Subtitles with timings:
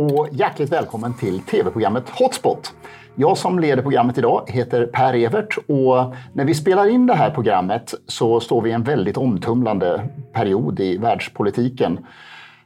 [0.00, 2.72] och hjärtligt välkommen till tv-programmet Hotspot.
[3.14, 7.30] Jag som leder programmet idag heter Per Evert och när vi spelar in det här
[7.30, 12.06] programmet så står vi i en väldigt omtumlande period i världspolitiken.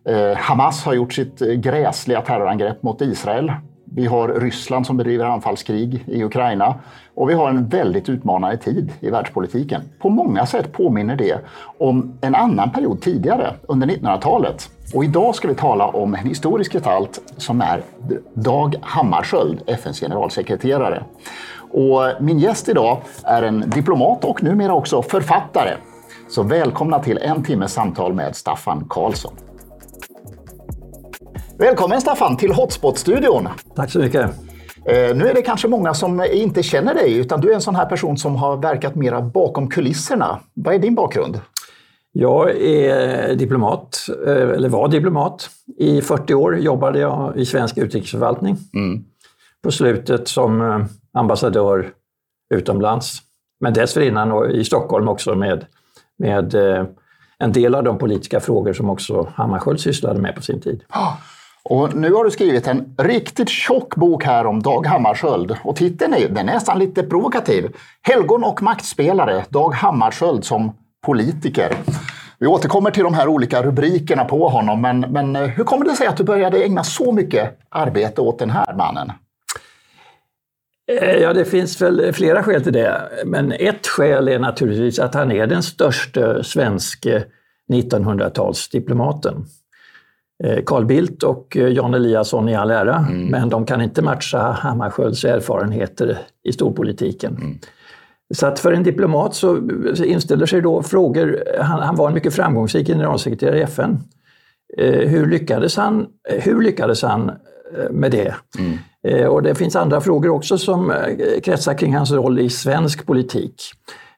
[0.08, 3.52] Eh, Hamas har gjort sitt eh, gräsliga terrorangrepp mot Israel.
[3.84, 6.74] Vi har Ryssland som bedriver anfallskrig i Ukraina
[7.14, 9.82] och vi har en väldigt utmanande tid i världspolitiken.
[9.98, 11.38] På många sätt påminner det
[11.78, 14.70] om en annan period tidigare, under 1900-talet.
[14.92, 17.82] Och idag ska vi tala om en historisk gestalt som är
[18.34, 21.04] Dag Hammarskjöld, FNs generalsekreterare.
[21.70, 25.74] Och min gäst idag är en diplomat och numera också författare.
[26.28, 29.34] Så välkomna till en timmes samtal med Staffan Karlsson.
[31.58, 33.48] Välkommen Staffan till Hotspot-studion.
[33.74, 34.30] Tack så mycket.
[34.86, 37.76] Eh, nu är det kanske många som inte känner dig, utan du är en sån
[37.76, 40.40] här person som har verkat mera bakom kulisserna.
[40.54, 41.40] Vad är din bakgrund?
[42.16, 45.50] Jag är diplomat, eh, eller var diplomat.
[45.78, 48.56] I 40 år jobbade jag i svensk utrikesförvaltning.
[48.74, 49.04] Mm.
[49.62, 51.90] På slutet som eh, ambassadör
[52.54, 53.18] utomlands.
[53.60, 55.66] Men dessförinnan i Stockholm också med,
[56.18, 56.54] med
[57.38, 60.84] en del av de politiska frågor som också Hammarskjöld sysslade med på sin tid.
[61.62, 65.56] Och nu har du skrivit en riktigt tjock bok här om Dag Hammarskjöld.
[65.64, 67.76] Och titeln är, den är nästan lite provokativ.
[68.02, 70.72] Helgon och maktspelare, Dag Hammarskjöld som
[71.04, 71.76] politiker.
[72.38, 75.96] Vi återkommer till de här olika rubrikerna på honom, men, men eh, hur kommer det
[75.96, 79.12] sig att du började ägna så mycket arbete åt den här mannen?
[80.92, 83.08] Eh, ja, det finns väl flera skäl till det.
[83.24, 87.24] Men ett skäl är naturligtvis att han är den största svenske
[87.72, 89.44] 1900-talsdiplomaten.
[90.44, 93.26] Eh, Carl Bildt och Jan Eliasson i all ära, mm.
[93.26, 97.36] men de kan inte matcha Hammarskjölds erfarenheter i storpolitiken.
[97.36, 97.58] Mm.
[98.34, 99.56] Så att för en diplomat så
[100.04, 101.44] inställer sig då frågor.
[101.60, 103.98] Han, han var en mycket framgångsrik generalsekreterare i FN.
[104.78, 107.30] Eh, hur, lyckades han, hur lyckades han
[107.90, 108.34] med det?
[108.58, 109.28] Mm.
[109.28, 110.92] Och det finns andra frågor också som
[111.42, 113.54] kretsar kring hans roll i svensk politik.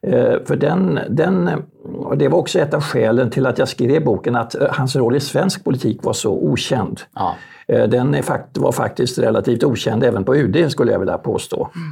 [0.03, 1.51] Eh, för den, den,
[1.85, 4.97] och det var också ett av skälen till att jag skrev boken, att eh, hans
[4.97, 7.01] roll i svensk politik var så okänd.
[7.15, 7.37] Ja.
[7.69, 11.71] Eh, den är, var faktiskt relativt okänd även på UD skulle jag vilja påstå.
[11.75, 11.89] Mm.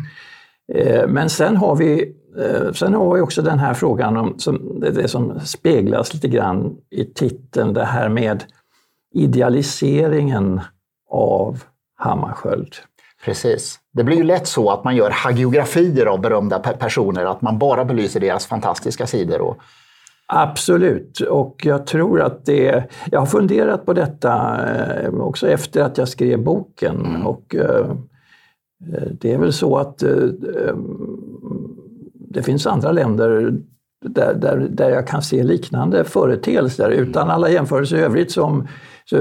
[1.08, 2.14] Men sen har, vi,
[2.74, 7.04] sen har vi också den här frågan om som, det som speglas lite grann i
[7.04, 8.44] titeln, det här med
[9.14, 10.60] idealiseringen
[11.10, 11.62] av
[11.96, 12.74] Hammarskjöld.
[13.24, 13.78] Precis.
[13.92, 17.84] Det blir ju lätt så att man gör hagiografier av berömda personer, att man bara
[17.84, 19.40] belyser deras fantastiska sidor.
[19.40, 19.56] Och...
[20.26, 22.84] Absolut, och jag tror att det...
[23.10, 24.58] Jag har funderat på detta
[25.02, 27.06] eh, också efter att jag skrev boken.
[27.06, 27.26] Mm.
[27.26, 27.86] Och eh,
[29.20, 30.76] det är väl så att eh,
[32.14, 33.54] det finns andra länder
[34.04, 36.90] där, där, där jag kan se liknande företeelser.
[36.90, 37.08] Mm.
[37.08, 38.68] Utan alla jämförelser i övrigt som,
[39.04, 39.16] så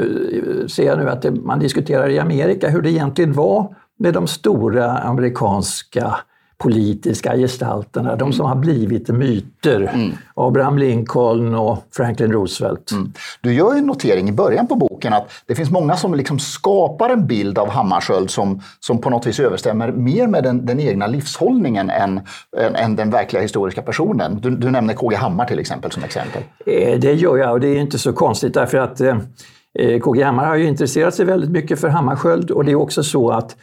[0.68, 4.28] ser jag nu att det, man diskuterar i Amerika hur det egentligen var med de
[4.28, 6.16] stora amerikanska
[6.64, 9.92] politiska gestalterna, de som har blivit myter.
[9.94, 10.12] Mm.
[10.34, 12.92] Abraham Lincoln och Franklin Roosevelt.
[12.92, 13.14] Mm.
[13.42, 17.10] Du gör en notering i början på boken att det finns många som liksom skapar
[17.10, 21.08] en bild av Hammarskjöld som, som på något vis överstämmer mer med den, den egna
[21.08, 22.22] livshållningen än,
[22.58, 24.40] än, än, den verkliga historiska personen.
[24.42, 26.44] Du, du nämner KG Hammar till exempel som exempel.
[26.66, 29.18] Eh, det gör jag och det är inte så konstigt därför att eh,
[29.80, 33.04] eh KG Hammar har ju intresserat sig väldigt mycket för Hammarskjöld och det är också
[33.04, 33.56] så att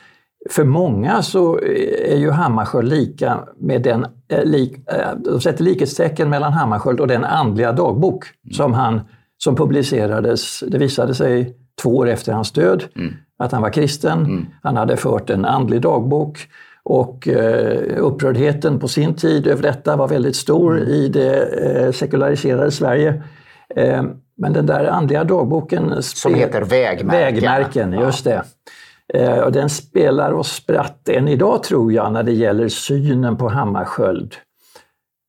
[0.51, 1.59] för många så
[2.05, 7.09] är ju Hammarskjöld lika med den, eh, lik, eh, de sätter likhetstecken mellan Hammarskjöld och
[7.09, 8.53] den andliga dagbok mm.
[8.53, 9.01] som, han,
[9.39, 13.15] som publicerades, det visade sig två år efter hans död, mm.
[13.39, 14.19] att han var kristen.
[14.19, 14.47] Mm.
[14.63, 16.49] Han hade fört en andlig dagbok
[16.83, 20.89] och eh, upprördheten på sin tid över detta var väldigt stor mm.
[20.89, 23.23] i det eh, sekulariserade Sverige.
[23.77, 24.03] Eh,
[24.37, 26.03] men den där andliga dagboken...
[26.03, 27.35] Som heter Vägmärken.
[27.35, 28.35] Vägmärken, just det.
[28.35, 28.43] Eh,
[29.45, 34.35] och den spelar och spratt än idag tror jag när det gäller synen på Hammarskjöld.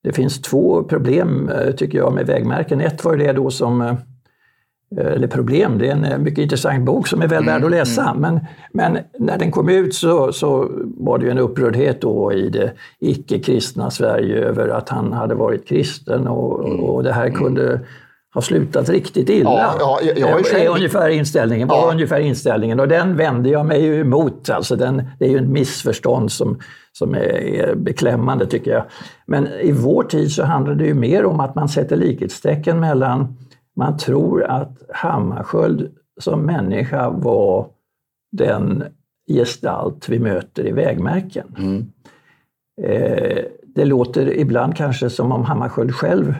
[0.03, 2.82] Det finns två problem eh, tycker jag med vägmärken.
[2.82, 3.96] Ett var det då som eh,
[4.97, 8.09] eller problem, det är en mycket intressant bok som är väl värd att mm, läsa.
[8.09, 8.22] Mm.
[8.22, 8.40] Men,
[8.73, 12.72] men när den kom ut så, så var det ju en upprördhet då i det
[13.00, 16.79] icke-kristna Sverige över att han hade varit kristen och, mm.
[16.79, 17.79] och det här kunde
[18.33, 19.49] har slutat riktigt illa.
[19.49, 20.72] Ja, ja, jag, är själv...
[20.72, 21.91] ungefär inställningen, var ja.
[21.91, 24.49] ungefär inställningen och den vänder jag mig ju emot.
[24.49, 26.59] Alltså den, det är ju ett missförstånd som,
[26.91, 28.83] som är, beklämmande tycker jag.
[29.25, 33.37] Men i vår tid så handlar det ju mer om att man sätter likhetstecken mellan,
[33.75, 37.67] man tror att Hammarskjöld som människa var
[38.31, 38.83] den
[39.28, 41.55] gestalt vi möter i vägmärken.
[41.57, 41.91] Mm.
[42.83, 43.43] Eh,
[43.75, 46.35] det låter ibland kanske som om Hammarskjöld själv eh,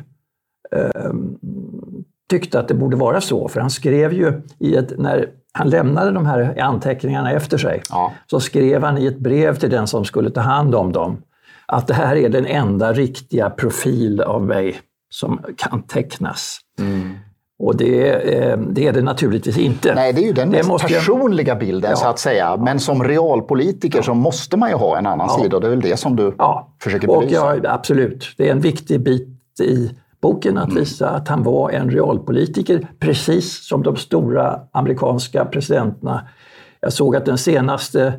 [2.29, 3.47] tyckte att det borde vara så.
[3.47, 8.12] För han skrev ju, i ett, när han lämnade de här anteckningarna efter sig, Ja.
[8.27, 11.18] så skrev han i ett brev till den som skulle ta hand om dem
[11.65, 14.79] att det här är den enda riktiga profil av mig
[15.09, 16.57] som kan tecknas.
[17.59, 19.95] Och det, eh, det är det naturligtvis inte.
[19.95, 21.95] Nej, det är ju den Det måste jag- personliga bilden Ja.
[21.97, 22.57] så att säga.
[22.57, 25.44] Men som realpolitiker så måste man ju ha en annan Ja.
[25.44, 27.56] sida och det är väl det som du Ja, försöker och belysa.
[27.63, 28.25] ja, absolut.
[28.38, 29.27] Det är en viktig bit
[29.63, 29.91] i
[30.21, 36.27] boken att visa att han var en realpolitiker, precis som de stora amerikanska presidenterna.
[36.79, 38.13] Jag såg att den senaste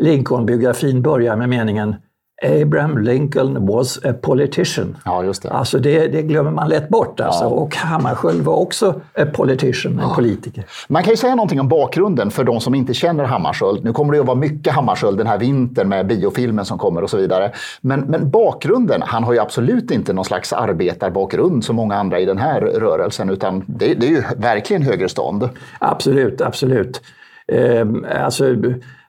[0.00, 1.94] Lincoln-biografin börjar med meningen
[2.42, 4.96] Abraham Lincoln was a politician.
[5.04, 5.50] Ja, just det.
[5.50, 7.20] Alltså det, det glömmer man lätt bort.
[7.20, 7.44] Alltså.
[7.44, 7.48] Ja.
[7.48, 10.64] Och Hammarskjöld var också a politician, en politiker.
[10.88, 13.84] Man kan ju säga någonting om bakgrunden för de som inte känner Hammarskjöld.
[13.84, 17.10] Nu kommer det att vara mycket Hammarskjöld den här vintern med biofilmen som kommer och
[17.10, 17.52] så vidare.
[17.80, 22.24] Men, men bakgrunden, han har ju absolut inte någon slags arbetarbakgrund som många andra i
[22.24, 25.48] den här rörelsen utan det, det är ju verkligen högerstånd.
[25.78, 27.00] Absolut, absolut.
[27.48, 27.86] Eh,
[28.24, 28.54] alltså,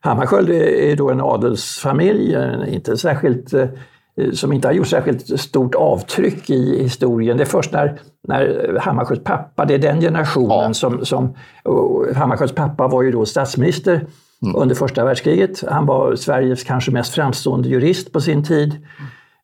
[0.02, 3.68] Hammarskjöld är då en adelsfamilj, inte särskilt, eh,
[4.34, 7.38] som inte har gjort särskilt stort avtryck i historien.
[7.38, 10.74] Det är först när, när Hammarskjölds pappa, det är den generationen Ja.
[10.74, 11.06] som...
[11.06, 11.34] som
[12.16, 14.06] Hammarskjölds pappa var ju då statsminister
[14.56, 15.64] under första världskriget.
[15.68, 18.88] Han var Sveriges kanske mest framstående jurist på sin tid.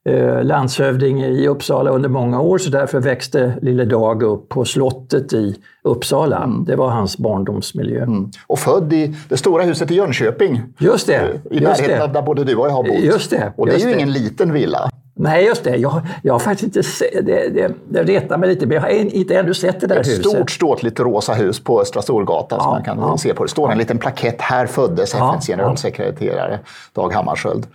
[0.09, 5.33] Eh, landshövding i Uppsala under många år så därför växte lille Dag upp på slottet
[5.33, 6.49] i Uppsala.
[6.67, 8.07] Det var hans barndomsmiljö.
[8.47, 10.61] Och född i det stora huset i Jönköping.
[10.79, 11.41] Just det.
[11.51, 12.13] I just närheten det.
[12.13, 12.99] där både du och jag har bott.
[12.99, 13.95] Just det, Och det är ju det.
[13.95, 14.89] ingen liten villa.
[15.15, 15.75] Nej, just det.
[15.75, 18.89] Jag, jag har faktiskt inte se, det, det, det retar mig lite, men jag har
[18.89, 20.25] inte ännu sett det där Ett huset.
[20.25, 23.17] stort ståtligt rosa hus på Östra Storgatan som Ja, man kan ja.
[23.17, 23.43] se på.
[23.43, 24.41] Det står en liten plakett.
[24.41, 26.59] Här föddes Ja, FNs generalsekreterare
[26.93, 27.67] Dag Hammarskjöld.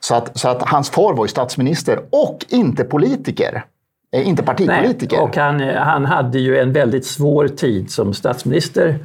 [0.00, 3.64] Så att, så att hans far var ju statsminister och inte politiker.
[4.12, 5.16] Eh, inte partipolitiker.
[5.16, 8.98] Nej, och han, han hade ju en väldigt svår tid som statsminister.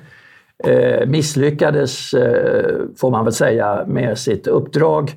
[0.63, 5.15] Eh, misslyckades, eh, får man väl säga, med sitt uppdrag.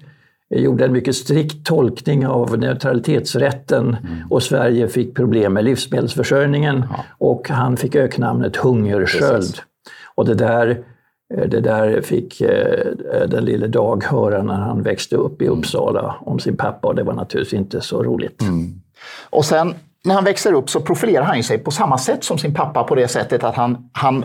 [0.55, 3.97] Gjorde en mycket strikt tolkning av neutralitetsrätten
[4.31, 6.85] och Sverige fick problem med livsmedelsförsörjningen
[7.19, 9.41] och han fick öknamnet hungersköld.
[9.41, 9.63] Precis.
[10.15, 10.85] Och det där,
[11.35, 12.87] eh, det där fick eh,
[13.29, 17.03] den lille Dag höra när han växte upp i Uppsala om sin pappa och det
[17.03, 18.43] var naturligtvis inte så roligt.
[19.31, 19.75] Och sen
[20.05, 22.95] när han växer upp så profilerar han sig på samma sätt som sin pappa på
[22.95, 24.25] det sättet att han, han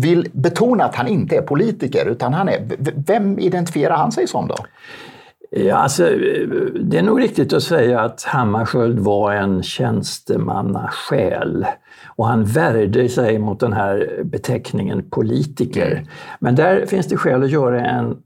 [0.00, 2.68] vill betona att han inte är politiker utan han är...
[3.06, 4.56] Vem identifierar han sig som då?
[5.50, 6.02] Ja, alltså,
[6.80, 11.66] det är nog riktigt att säga att Hammarskjöld var en tjänstemannasjäl
[12.16, 16.02] och han värjde sig mot den här beteckningen politiker.
[16.40, 18.16] Men där finns det skäl att göra en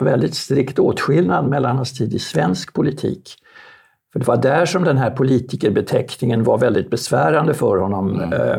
[0.00, 3.34] väldigt strikt åtskillnad mellan hans tid i svensk politik.
[4.12, 8.20] För det var där som den här politikerbeteckningen var väldigt besvärande för honom.
[8.20, 8.58] Eh, eh,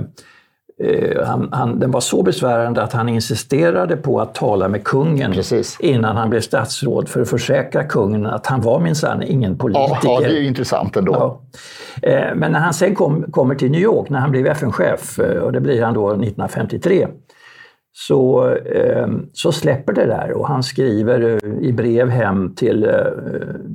[1.25, 5.77] Han, han, den var så besvärande att han insisterade på att tala med kungen Precis.
[5.79, 9.97] innan han blev statsråd för att försäkra kungen att han var minsann ingen politiker.
[10.03, 11.13] Ja, ja, det är intressant ändå.
[11.13, 11.39] Ja.
[12.09, 15.41] Eh, Men när han sen kom, kommer till New York, när han blev FN-chef, eh,
[15.41, 17.07] och det blir han då 1953,
[17.95, 22.91] så, eh, så släpper det där och han skriver eh, i brev hem till, eh,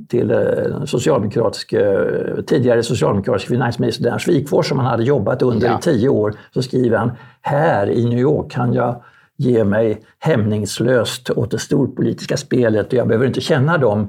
[0.09, 2.05] till eh, socialdemokratiske,
[2.47, 5.77] tidigare socialdemokratiske finansminister Ernst Wigforss som han hade jobbat under Ja.
[5.77, 6.33] i tio år.
[6.53, 9.03] Så skriver han, här i New York kan jag
[9.37, 14.07] ge mig hämningslöst åt det storpolitiska spelet och jag behöver inte känna de eh,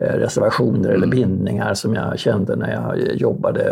[0.00, 3.62] reservationer eller bindningar som jag kände när jag jobbade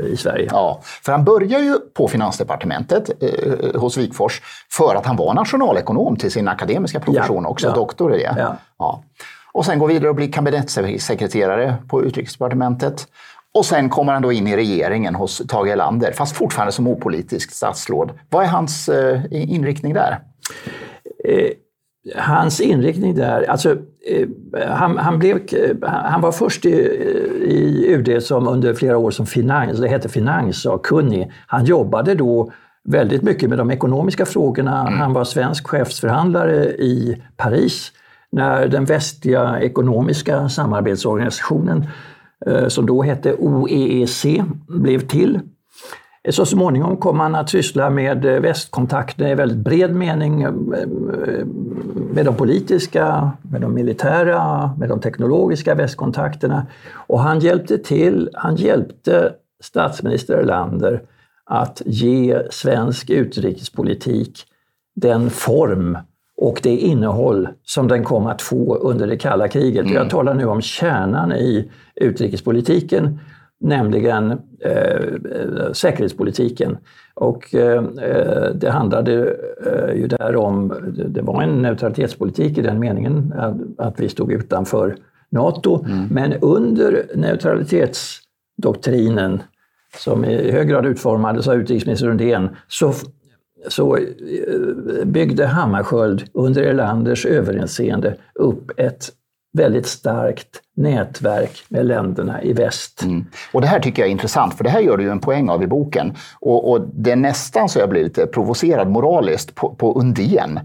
[0.00, 0.48] eh, i Sverige.
[0.52, 6.16] Ja, för han börjar ju på Finansdepartementet eh, hos Wigforss för att han var nationalekonom
[6.16, 7.74] till sin akademiska profession Ja, också, ja.
[7.74, 8.34] doktor i det.
[8.38, 8.56] Ja.
[8.78, 9.02] Ja.
[9.52, 13.06] Och sen går vidare och blir kabinettssekreterare på Utrikesdepartementet.
[13.54, 17.54] Och sen kommer han då in i regeringen hos Tage Erlander, fast fortfarande som opolitiskt
[17.54, 18.10] statsråd.
[18.30, 20.18] Vad är hans eh, inriktning där?
[21.24, 21.50] Eh,
[22.14, 24.28] hans inriktning där, alltså eh,
[24.68, 25.40] han, han, blev,
[25.82, 26.70] han var först i,
[27.44, 31.32] i UD som under flera år som finans, det hette finanssakkunnig.
[31.46, 32.52] Han jobbade då
[32.84, 34.90] väldigt mycket med de ekonomiska frågorna.
[34.90, 37.92] Han var svensk chefsförhandlare i Paris
[38.32, 41.86] när den västliga ekonomiska samarbetsorganisationen
[42.46, 44.26] eh, som då hette OEEC
[44.68, 45.40] blev till.
[46.30, 50.42] Så småningom kom han att syssla med eh, västkontakter i väldigt bred mening.
[50.42, 50.50] eh,
[52.12, 56.66] Med de politiska, med de militära, med de teknologiska västkontakterna.
[56.92, 61.02] Och han hjälpte till, han hjälpte statsminister Erlander
[61.44, 64.44] att ge svensk utrikespolitik
[64.94, 65.98] den form
[66.36, 69.90] och det innehåll som den kom att få under det kalla kriget.
[69.90, 73.20] Jag talar nu om kärnan i utrikespolitiken
[73.60, 75.04] nämligen eh,
[75.72, 76.76] säkerhetspolitiken.
[77.14, 77.82] Och eh,
[78.54, 79.36] det handlade
[79.66, 80.74] eh, ju där om,
[81.08, 84.96] det var en neutralitetspolitik i den meningen att, att vi stod utanför
[85.30, 86.06] NATO, mm.
[86.10, 89.42] men under neutralitetsdoktrinen
[89.98, 92.92] som i hög grad utformades av utrikesminister Undén så
[93.68, 94.04] så eh,
[95.04, 99.12] byggde Hammarskjöld under Erlanders överinseende upp ett
[99.56, 103.02] väldigt starkt nätverk med länderna i väst.
[103.02, 103.26] Mm.
[103.52, 105.48] Och Det här tycker jag är intressant, för det här gör du ju en poäng
[105.48, 106.14] av i boken.
[106.40, 110.60] Och, och det är nästan så jag blir lite provocerad moraliskt på, på Undén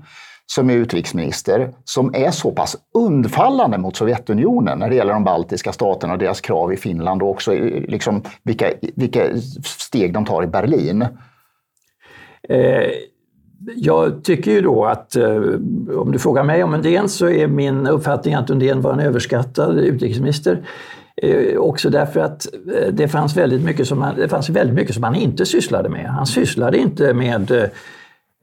[0.55, 5.71] som är utrikesminister, som är så pass undfallande mot Sovjetunionen när det gäller de baltiska
[5.71, 7.53] staterna och deras krav i Finland och också
[7.87, 9.21] liksom vilka, vilka
[9.63, 11.01] steg de tar i Berlin.
[12.49, 12.89] Eh,
[13.75, 15.35] jag tycker ju då att, eh,
[15.95, 19.79] om du frågar mig om Undén, så är min uppfattning att Undén var en överskattad
[19.79, 20.61] utrikesminister.
[21.23, 24.95] Eh, också därför att eh, det fanns, väldigt mycket som han, det fanns väldigt mycket
[24.95, 26.05] som han inte sysslade med.
[26.05, 27.63] Han sysslade inte med eh,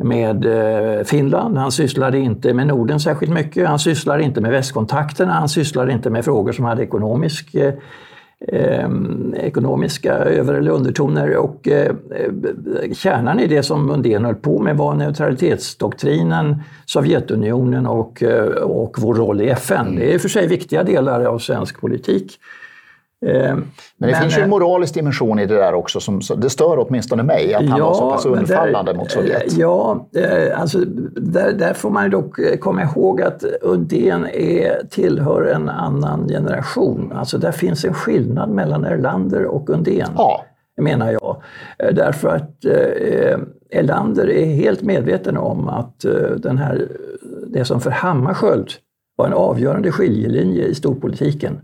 [0.02, 0.46] med
[1.06, 5.92] Finland, han sysslade inte med Norden särskilt mycket, han sysslade inte med västkontakterna, han sysslade
[5.92, 7.56] inte med frågor som hade ekonomisk
[8.46, 8.88] eh,
[9.36, 11.94] ekonomiska över eller undertoner och eh,
[12.92, 19.14] kärnan i det som Undén höll på med var neutralitetsdoktrinen, Sovjetunionen och, eh, och vår
[19.14, 19.96] roll i FN.
[19.96, 22.38] Det är i och för sig viktiga delar av svensk politik.
[23.20, 23.30] Men
[23.96, 26.00] det men, finns ju en eh, moralisk dimension i det där också.
[26.00, 29.52] Som, det stör åtminstone mig, att han ja, var så pass undfallande mot Sovjet.
[29.52, 30.06] Ja,
[30.54, 30.78] alltså,
[31.16, 37.12] där, där får man dock komma ihåg att Undén är, tillhör en annan generation.
[37.14, 40.10] Alltså där finns en skillnad mellan Erlander och Undén.
[40.16, 40.44] Ja.
[40.80, 41.42] menar jag.
[41.92, 43.38] Därför att eh,
[43.70, 46.88] Erlander är helt medveten om att eh, den här,
[47.46, 48.70] det som för Hammarskjöld
[49.16, 51.60] var en avgörande skiljelinje i storpolitiken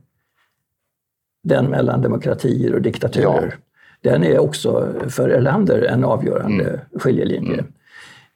[1.45, 3.55] den mellan demokratier och diktaturer.
[4.03, 4.11] Ja.
[4.11, 6.81] Den är också för Erlander en avgörande mm.
[6.99, 7.53] skiljelinje.
[7.55, 7.67] Mm.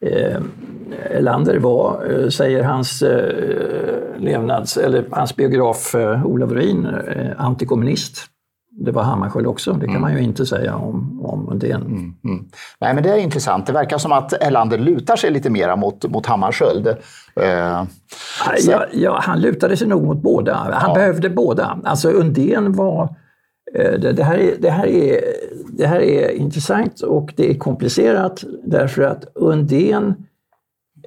[0.00, 0.40] Eh,
[1.16, 8.18] Erlander var, eh, säger hans eh, levnads, eller hans biograf eh, Olof Ruin, eh, antikommunist
[8.80, 9.72] det var Hammarskjöld också.
[9.72, 10.00] Det kan mm.
[10.00, 11.82] man ju inte säga om, om Undén.
[11.82, 12.44] Mm, mm.
[12.80, 13.66] Nej, men det är intressant.
[13.66, 16.86] Det verkar som att Erlander lutar sig lite mera mot, mot Hammarskjöld.
[16.86, 17.84] Eh,
[18.66, 20.54] ja, ja, han lutade sig nog mot båda.
[20.54, 20.94] Han ja.
[20.94, 21.78] behövde båda.
[21.84, 23.16] Alltså Undén var...
[23.74, 25.20] Eh, det, det, här är, det, här är,
[25.72, 30.14] det här är intressant och det är komplicerat därför att Undén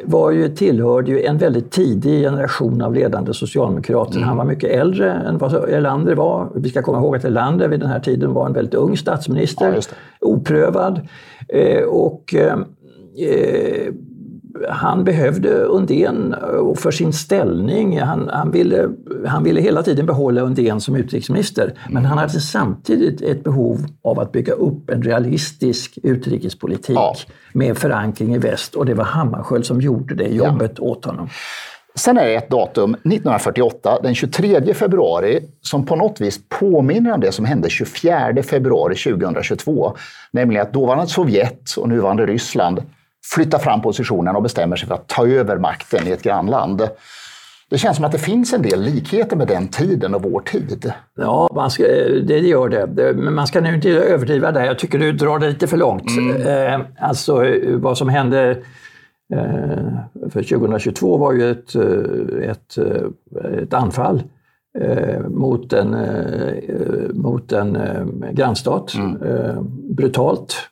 [0.05, 4.15] var ju, tillhörde ju en väldigt tidig generation av ledande socialdemokrater.
[4.15, 4.27] Mm.
[4.27, 6.49] Han var mycket äldre än vad Erlander var.
[6.55, 9.73] Vi ska komma ihåg att Erlander vid den här tiden var en väldigt ung statsminister,
[9.75, 9.81] ja,
[10.19, 11.07] oprövad.
[11.47, 12.59] Eh, och eh,
[13.27, 13.93] eh
[14.69, 17.99] han behövde Undén eh, för sin ställning.
[17.99, 18.89] Han, han, ville,
[19.27, 21.73] han ville hela tiden behålla Undén som utrikesminister.
[21.89, 27.15] Men han hade samtidigt ett behov av att bygga upp en realistisk utrikespolitik ja.
[27.53, 28.75] med förankring i väst.
[28.75, 30.83] Och det var Hammarskjöld som gjorde det jobbet ja.
[30.83, 31.29] åt honom.
[31.95, 37.19] Sen är det ett datum, 1948, den 23 februari, som på något vis påminner om
[37.19, 39.95] det som hände 24 februari 2022.
[40.31, 42.81] Nämligen att dåvarande Sovjet och nuvarande Ryssland
[43.23, 46.89] flyttar fram positionen och bestämmer sig för att ta över makten i ett grannland.
[47.69, 50.93] Det känns som att det finns en del likheter med den tiden och vår tid.
[51.15, 51.83] Ja, ska,
[52.23, 53.13] det gör det.
[53.13, 54.65] Men man ska nu inte överdriva det.
[54.65, 56.17] Jag tycker du drar det lite för långt.
[56.17, 56.41] Mm.
[56.41, 58.49] Eh, alltså vad som hände
[59.33, 62.77] eh, för 2022 var ju ett, eh, ett,
[63.63, 64.23] ett anfall
[65.27, 65.95] mot en,
[67.13, 67.77] mot en
[68.31, 68.93] grannstat.
[68.93, 69.17] Mm.
[69.95, 70.70] Brutalt Eh,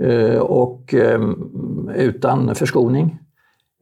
[0.00, 3.18] Eh, och ehm, utan förskoning.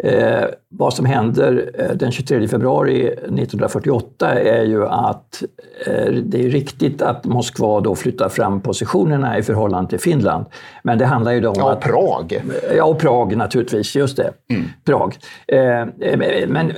[0.02, 5.42] Eh, vad som händer eh, den 23 februari 1948 är ju att
[5.87, 10.47] eh, det är riktigt att Moskva då flyttar fram positionerna i förhållande till Finland.
[10.83, 11.80] Men det handlar ju då om ja, att...
[11.80, 12.42] Prag.
[12.76, 14.33] Ja, och Prag naturligtvis, just det.
[14.50, 14.64] Mm.
[14.85, 15.16] Prag.
[15.47, 16.73] Eh, men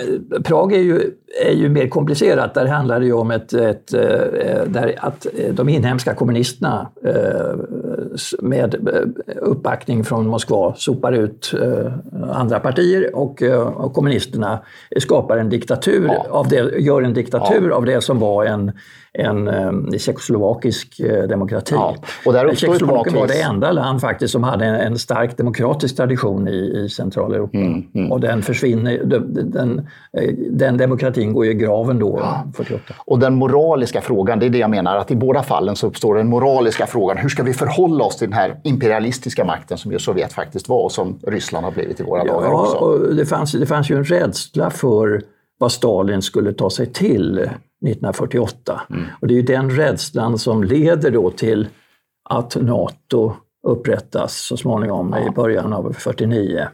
[0.44, 1.00] Prag är ju,
[1.46, 2.54] är ju mer komplicerat.
[2.54, 3.86] Där handlar det ju om ett, ett,
[4.66, 6.88] där att de inhemska kommunisterna
[8.40, 8.88] med
[9.36, 11.54] uppbackning från Moskva sopar ut
[12.32, 14.62] andra partier och, eh, och kommunisterna
[14.98, 16.26] skapar en diktatur, ja.
[16.30, 17.76] av det, gör en diktatur ja.
[17.76, 18.72] av det som var en,
[19.18, 21.74] en, en tjeckoslovakisk eh, demokrati.
[21.74, 21.96] Ja.
[22.26, 26.48] Och där Tjeckoslovakien var det enda land faktiskt som hade en, en stark demokratisk tradition
[26.48, 27.58] i, i Centraleuropa.
[27.58, 28.12] Mm, mm.
[28.12, 29.78] Och den försvinner, den, den,
[30.18, 32.44] eh, den, demokratin går i graven då, ja.
[32.54, 32.94] 48.
[33.06, 36.14] Och den moraliska frågan, det är det jag menar, att i båda fallen så uppstår
[36.14, 39.98] den moraliska frågan, hur ska vi förhålla oss till den här imperialistiska makten som ju
[39.98, 42.76] Sovjet faktiskt var och som Ryssland har blivit i våra ja, dagar också?
[42.76, 45.22] Och det, fanns, det fanns ju en rädsla för
[45.58, 47.50] vad Stalin skulle ta sig till
[47.82, 48.80] 1948.
[48.90, 49.04] Mm.
[49.20, 51.68] Och det är ju den rädslan som leder då till
[52.30, 53.34] att Nato
[53.66, 55.28] upprättas så småningom ja.
[55.28, 56.68] i början av 49.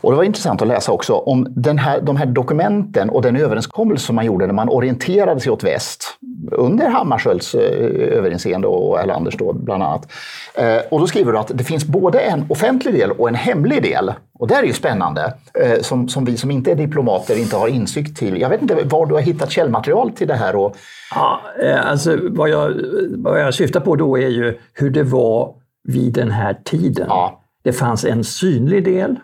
[0.00, 3.36] Och det var intressant att läsa också om den här, de här dokumenten och den
[3.36, 6.18] överenskommelse som man gjorde när man orienterade sig åt väst
[6.52, 10.12] under Hammarskjölds eh, överinseende och Erlanders då bland annat.
[10.54, 13.82] Eh, och då skriver du att det finns både en offentlig del och en hemlig
[13.82, 14.12] del.
[14.38, 17.68] Och det är ju spännande, eh, som, som vi som inte är diplomater inte har
[17.68, 18.40] insikt till.
[18.40, 20.56] Jag vet inte var du har hittat källmaterial till det här?
[20.56, 20.76] Och...
[21.14, 21.40] Ja,
[21.84, 22.72] alltså, vad, jag,
[23.16, 25.54] vad jag syftar på då är ju hur det var
[25.88, 27.06] vid den här tiden.
[27.08, 27.40] Ja.
[27.64, 29.16] Det fanns en synlig del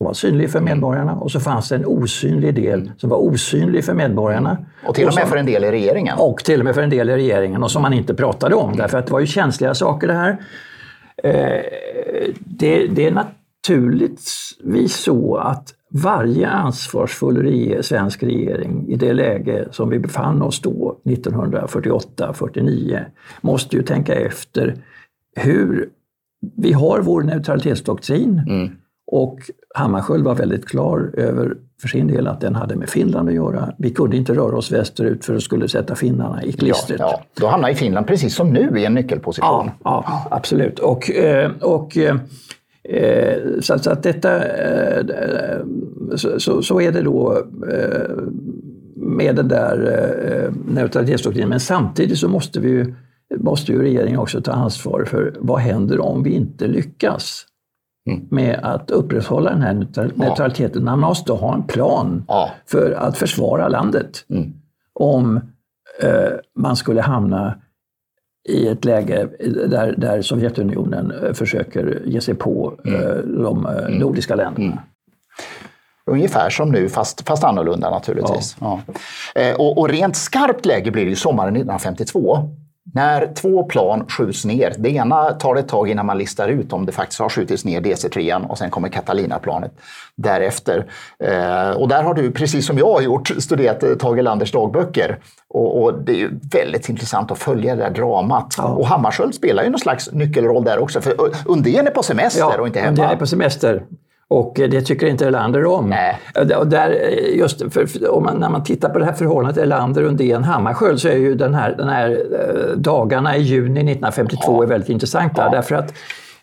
[0.00, 3.84] som var synlig för medborgarna och så fanns det en osynlig del som var osynlig
[3.84, 4.58] för medborgarna.
[4.86, 6.18] Och till och, med för en del i regeringen.
[6.18, 8.76] Och till och med för en del i regeringen och som man inte pratade om
[8.76, 10.36] därför att det var ju känsliga saker det här.
[11.24, 11.60] Eh,
[12.38, 19.98] det, det är naturligtvis så att varje ansvarsfull svensk regering i det läge som vi
[19.98, 23.04] befann oss då, 1948-49,
[23.40, 24.74] måste ju tänka efter
[25.36, 25.88] hur
[26.56, 28.70] vi har vår neutralitetsdoktrin mm.
[29.10, 29.38] Och
[29.74, 33.72] Hammarskjöld var väldigt klar över för sin del att den hade med Finland att göra.
[33.78, 37.00] Vi kunde inte röra oss västerut för att skulle sätta finnarna i klistret.
[37.00, 37.40] Ja, ja.
[37.40, 39.48] Då hamnar Finland precis som nu i en nyckelposition.
[39.66, 40.78] Ja, ja absolut.
[40.78, 42.16] Och, eh, och, eh,
[43.60, 45.04] så, så att detta, eh,
[46.38, 47.42] så, så är det då
[48.96, 51.48] med den där neutralitetsdoktrinen.
[51.48, 52.94] Men samtidigt så måste vi
[53.36, 57.46] måste ju regeringen också ta ansvar för vad händer om vi inte lyckas
[58.10, 58.26] mm.
[58.30, 60.84] med att upprätthålla den här neutraliteten.
[60.84, 62.50] Man måste ha en plan ja.
[62.66, 64.24] för att försvara landet.
[64.30, 64.52] Mm.
[64.92, 65.36] Om
[66.02, 67.54] eh, man skulle hamna
[68.48, 69.28] i ett läge
[69.68, 73.00] där, där Sovjetunionen eh, försöker ge sig på mm.
[73.00, 73.98] eh, de eh, mm.
[73.98, 74.66] nordiska länderna.
[74.66, 74.78] Mm.
[76.06, 78.56] Ungefär som nu, fast, fast annorlunda naturligtvis.
[78.60, 78.80] Ja.
[79.34, 79.40] Ja.
[79.40, 82.48] Eh, och, och, rent skarpt läge blir det ju sommaren 1952
[82.94, 86.86] när två plan skjuts ner, det ena tar ett tag innan man listar ut om
[86.86, 89.72] det faktiskt har skjutits ner DC-3 och sen kommer Catalina-planet
[90.14, 90.86] därefter.
[91.24, 95.18] Eh, och där har du, precis som jag har gjort, studerat eh, Tage Landers dagböcker.
[95.48, 98.54] Och, och, det är ju väldigt intressant att följa det där dramat.
[98.58, 98.64] Ja.
[98.64, 101.14] Och Hammarskjöld spelar ju någon slags nyckelroll där också, för
[101.46, 102.90] Undén är på semester ja, och inte hemma.
[102.90, 103.82] Undén är på semester.
[104.30, 105.90] Och det tycker inte Erlander om.
[105.90, 106.18] Nej.
[106.56, 106.90] Och där,
[107.34, 111.08] just för, om man, när man tittar på det här förhållandet Erlander, Undén, Hammarskjöld så
[111.08, 114.62] är ju den här, den här eh, dagarna i juni 1952 ja.
[114.62, 115.42] är väldigt intressanta.
[115.44, 115.50] Ja.
[115.50, 115.94] Därför att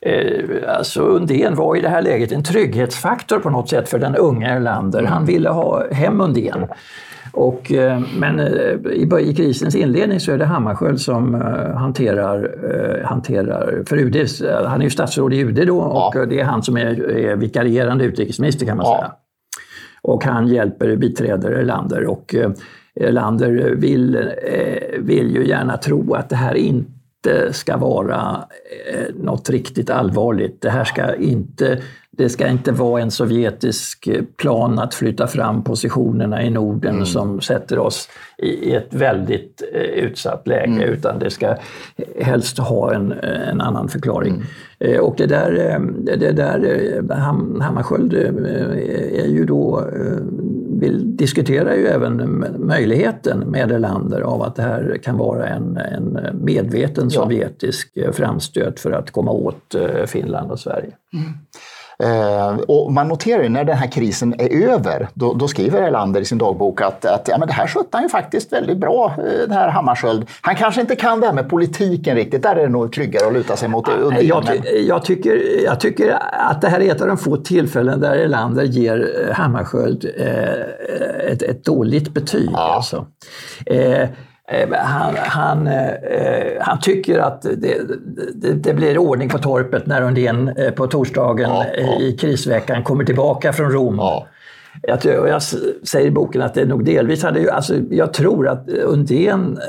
[0.02, 4.16] eh, alltså Undén var i det här läget en trygghetsfaktor på något sätt för den
[4.16, 5.04] unga Erlander.
[5.04, 6.68] Han ville ha hem Undén.
[7.38, 12.52] Och, eh, men eh, i krisens inledning så är det Hammarskjöld som eh, hanterar,
[13.06, 14.16] hanterar för UD,
[14.66, 16.26] han är ju statsråd i UD då och ja.
[16.26, 18.98] det är han som är, är vikarierande utrikesminister kan man ja.
[18.98, 19.12] säga.
[20.02, 22.36] Och han hjälper, biträder Erlander och
[22.96, 24.30] Erlander vill,
[25.00, 28.38] vill ju gärna tro att det här inte ska vara
[29.14, 30.62] något riktigt allvarligt.
[30.62, 31.82] Det här ska inte
[32.18, 37.06] det ska inte vara en sovjetisk plan att flytta fram positionerna i Norden mm.
[37.06, 40.90] som sätter oss i ett väldigt eh, utsatt läge, mm.
[40.90, 41.56] utan det ska
[42.20, 44.34] helst ha en, en annan förklaring.
[44.34, 44.46] Mm.
[44.80, 45.80] Eh, och det där, eh,
[46.18, 47.14] det där
[47.62, 49.84] Hammarskjöld är ju då,
[50.80, 56.20] vill, diskuterar ju även möjligheten med Erlander av att det här kan vara en, en
[56.42, 59.76] medveten sovjetisk framstöt för att komma åt
[60.06, 60.92] Finland och Sverige.
[62.04, 66.22] Eh, och man noterar ju när den här krisen är över, då, då skriver Erlander
[66.22, 69.16] i sin dagbok att, att ja, men det här skötte han ju faktiskt väldigt bra,
[69.18, 70.28] eh, den här Hammarskjöld.
[70.42, 73.34] Han kanske inte kan det här med politiken riktigt, där är det nog tryggare att
[73.34, 73.90] luta sig mot.
[73.90, 74.44] Under, jag,
[74.88, 78.64] jag, tycker, jag tycker att det här är ett av de få tillfällen där Erlander
[78.64, 82.50] ger eh, Hammarskjöld eh, ett, ett dåligt betyg.
[82.54, 82.74] Ja.
[82.76, 83.06] Alltså.
[83.66, 84.10] Eh,
[84.72, 87.78] han, han, eh, han tycker att det,
[88.36, 92.00] det, det, blir ordning på torpet när Undén eh, på torsdagen ja, ja.
[92.00, 93.96] i krisveckan kommer tillbaka från Rom.
[93.98, 94.28] Ja.
[94.82, 95.42] Jag, jag,
[95.84, 99.60] säger i boken att det nog delvis hade ju, alltså jag tror att Undén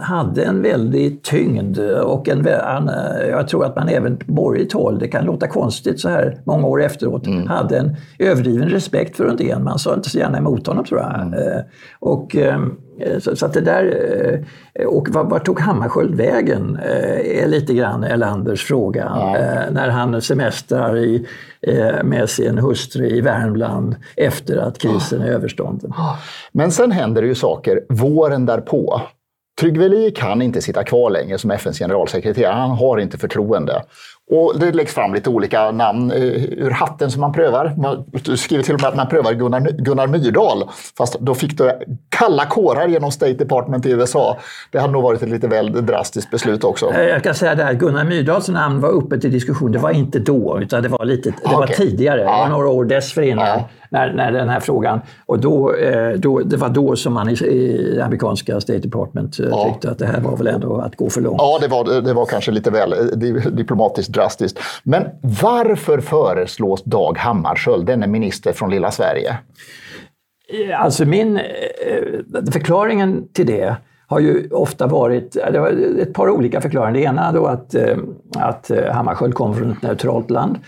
[0.00, 2.90] hade en väldig tyngd och en, han,
[3.30, 6.66] jag tror att man även på borgerligt håll, det kan låta konstigt så här många
[6.66, 7.46] år efteråt, mm.
[7.46, 9.64] hade en överdriven respekt för Undén.
[9.64, 11.20] Man sa inte så gärna emot honom tror jag.
[11.20, 11.62] Mm.
[11.98, 12.58] Och, Eh,
[13.20, 14.40] så, så, att det där,
[14.74, 16.78] eh, och var, var tog Hammarskjöld vägen?
[16.84, 19.12] Eh, är lite grann Erlanders fråga.
[19.14, 19.36] Ja.
[19.70, 21.26] När han semestrar i,
[22.04, 25.92] med sin hustru i Värmland efter att krisen är överstånden.
[26.52, 29.02] Men sen händer det ju saker våren därpå.
[29.60, 32.52] Trygve Lie kan inte sitta kvar längre som FNs generalsekreterare.
[32.52, 33.82] Han har inte förtroende.
[34.30, 37.74] Och det läggs fram lite olika namn eh, ur hatten som man prövar.
[38.12, 40.68] Du skriver till och med att man prövar Gunnar, Gunnar Myrdal.
[40.98, 41.72] Fast då fick du
[42.08, 44.38] kalla kårar genom State Department i USA.
[44.70, 46.92] Det hade nog varit ett lite väl drastiskt beslut också.
[46.92, 49.72] Eh, jag kan säga det här, Gunnar Myrdals namn var uppe till diskussion.
[49.72, 52.20] Det var inte då, utan det var, lite, det var tidigare.
[52.20, 53.46] Det var några år dessförinnan.
[53.46, 55.00] Ja när, när den här frågan...
[55.26, 59.46] Och då, eh, då, det var då som man i, i amerikanska State Department eh,
[59.50, 59.70] ja.
[59.72, 61.36] tyckte att det här var väl ändå att gå för långt.
[61.38, 62.98] Ja, det var, det var kanske lite väl eh,
[63.52, 64.58] diplomatiskt drastiskt.
[64.82, 65.04] Men
[65.42, 69.38] varför föreslås Dag Hammarskjöld, denne minister från lilla Sverige?
[70.78, 71.40] Alltså min
[72.52, 76.92] förklaringen till det har ju ofta varit det var ett par olika förklaringar.
[76.92, 77.74] Det ena då att,
[78.36, 80.58] att Hammarskjöld kom från ett neutralt land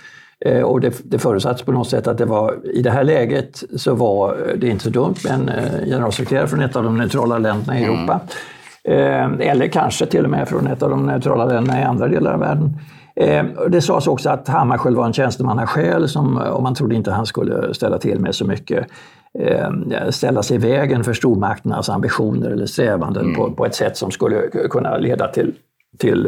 [0.65, 3.95] och det, det förutsattes på något sätt att det var, i det här läget så
[3.95, 7.81] var det inte så dumt med en eh, generalsekreterare från ett av de neutrala länderna
[7.81, 8.21] i Europa.
[8.85, 9.41] Mm.
[9.41, 12.41] Eller kanske till och med från ett av de neutrala länderna i andra delar av
[12.41, 12.77] världen.
[13.69, 17.75] Det sades också att Hammarskjöld var en tjänstemannasjäl som, och man trodde inte han skulle
[17.75, 18.87] ställa till med så mycket
[20.11, 23.37] ställa sig i vägen för stormakternas ambitioner eller strävanden mm.
[23.37, 25.53] på, på ett sätt som skulle kunna leda till
[25.99, 26.27] till,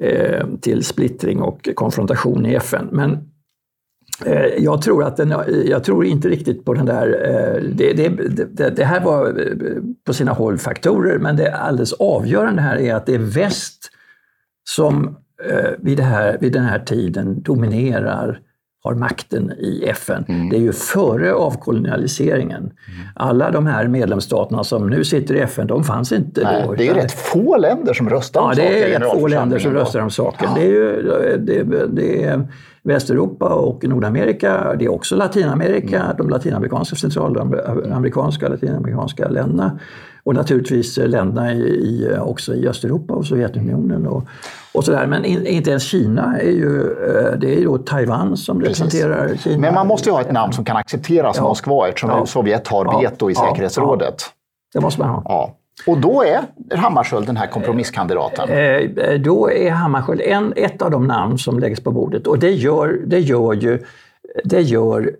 [0.00, 2.88] eh, till splittring och konfrontation i FN.
[2.92, 3.18] Men
[4.26, 5.34] eh, jag tror, att den,
[5.66, 7.06] jag tror inte riktigt på den där...
[7.06, 11.92] Eh, det, det, det, det, här var eh, på sina håll faktorer, men det alldeles
[11.92, 13.90] avgörande här är att det är väst
[14.68, 15.16] som
[15.50, 18.40] eh, vid, det här, vid den här tiden dominerar
[18.84, 20.24] har makten i FN.
[20.28, 20.48] Mm.
[20.48, 22.62] Det är ju före avkolonialiseringen.
[22.62, 22.72] Mm.
[23.14, 26.74] Alla de här medlemsstaterna som nu sitter i FN, de fanns inte Nej, då.
[26.74, 28.62] Det är rätt få länder som röstar om saker.
[28.62, 30.48] Ja, det är rätt få länder som röstar om saken.
[30.48, 30.60] Ja.
[30.60, 31.02] Det, är ju,
[31.38, 32.48] det, det är
[32.82, 34.74] Västeuropa och Nordamerika.
[34.78, 36.16] Det är också Latinamerika, mm.
[36.18, 39.78] de latinamerikanska, centralamerikanska och latinamerikanska länderna.
[40.24, 44.06] Och naturligtvis länderna i, i, också i Östeuropa och Sovjetunionen.
[44.06, 44.24] Och,
[44.74, 45.06] och sådär.
[45.06, 49.42] Men in, inte ens Kina är ju, eh, det är ju Taiwan som representerar Precis.
[49.42, 49.58] Kina.
[49.58, 51.42] Men man måste ju ha ett namn som kan accepteras ja.
[51.42, 52.26] Moskva eftersom ja.
[52.26, 53.40] Sovjet har veto i ja.
[53.40, 54.22] säkerhetsrådet.
[54.74, 55.22] Det måste man ha.
[55.24, 55.54] Ja.
[55.86, 56.40] Och då är
[56.76, 58.48] Hammarskjöld den här kompromisskandidaten?
[58.48, 62.26] Eh, eh, då är Hammarskjöld en, ett av de namn som läggs på bordet.
[62.26, 63.84] Och det gör, det gör ju
[64.44, 65.10] det gör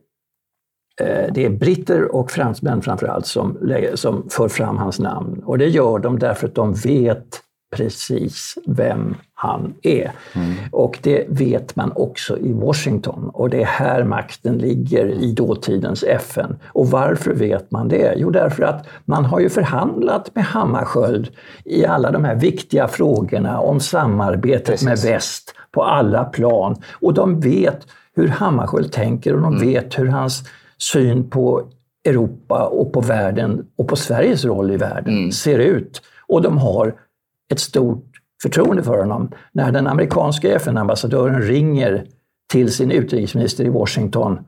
[1.35, 3.59] det är britter och fransmän framförallt som,
[3.95, 5.43] som för fram hans namn.
[5.45, 7.43] Och det gör de därför att de vet
[7.77, 10.13] precis vem han är.
[10.35, 10.55] Mm.
[10.73, 13.31] Och det vet man också i Washington.
[13.35, 16.57] Och det är här makten ligger i dåtidens FN.
[16.67, 18.15] Och varför vet man det?
[18.17, 21.29] Jo, därför att man har ju förhandlat med Hammarskjöld
[21.65, 24.85] i alla de här viktiga frågorna om samarbetet precis.
[24.85, 26.77] med väst på alla plan.
[27.01, 29.69] Och de vet hur Hammarskjöld tänker och de mm.
[29.69, 30.43] vet hur hans
[30.79, 31.69] syn på
[32.09, 35.33] Europa och på världen och på Sveriges roll i världen mm.
[35.33, 36.03] ser ut.
[36.27, 36.95] Och de har
[37.53, 38.05] ett stort
[38.43, 39.31] förtroende för honom.
[39.53, 42.07] När den amerikanska FN-ambassadören ringer
[42.53, 44.39] till sin utrikesminister i Washington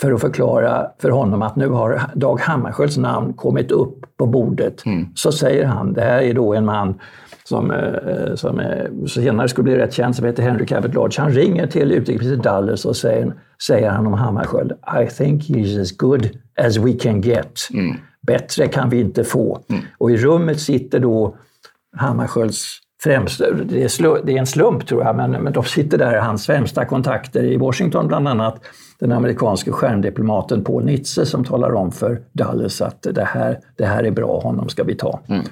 [0.00, 4.86] för att förklara för honom att nu har Dag Hammarskjölds namn kommit upp på bordet,
[4.86, 5.06] mm.
[5.14, 7.00] så säger han, det här är då en man
[7.44, 8.60] som, eh, som
[9.08, 11.18] senare skulle bli rätt känd, som heter Henry Cabot Lodge.
[11.18, 13.34] Han ringer till utrikesminister Dulles och säger,
[13.66, 17.68] säger han om Hammarskjöld, I think he's as good as we can get.
[17.74, 17.96] Mm.
[18.26, 19.60] Bättre kan vi inte få.
[19.68, 19.82] Mm.
[19.98, 21.36] Och i rummet sitter då
[21.96, 25.98] Hammarskjölds främsta, det är, slu, det är en slump tror jag, men, men de sitter
[25.98, 28.60] där, hans främsta kontakter i Washington bland annat,
[28.98, 34.04] den amerikanske stjärndiplomaten Paul Nitze som talar om för Dulles att det här, det här
[34.04, 35.20] är bra, honom ska vi ta.
[35.28, 35.44] Mm.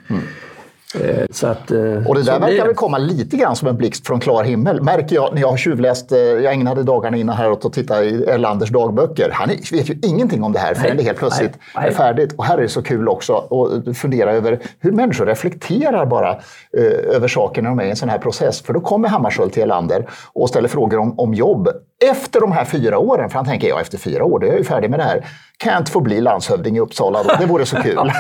[0.95, 4.07] Eh, så att, eh, och det där verkar väl komma lite grann som en blixt
[4.07, 4.83] från klar himmel.
[4.83, 8.05] Märker jag när jag har tjuvläst, eh, jag ägnade dagarna innan här åt att titta
[8.05, 9.31] i Erlanders dagböcker.
[9.33, 11.89] Han vet ju ingenting om det här förrän det helt plötsligt nej, nej.
[11.89, 12.35] är färdigt.
[12.37, 16.31] Och här är det så kul också att fundera över hur människor reflekterar bara
[16.77, 18.63] eh, över saker när de är i en sån här process.
[18.63, 21.69] För då kommer Hammarskjöld till Erlander och ställer frågor om, om jobb.
[22.11, 24.59] Efter de här fyra åren, för han tänker jag efter fyra år, då är jag
[24.59, 25.25] ju färdig med det här.
[25.59, 27.31] Kan jag inte få bli landshövding i Uppsala då?
[27.41, 27.97] Det vore så kul.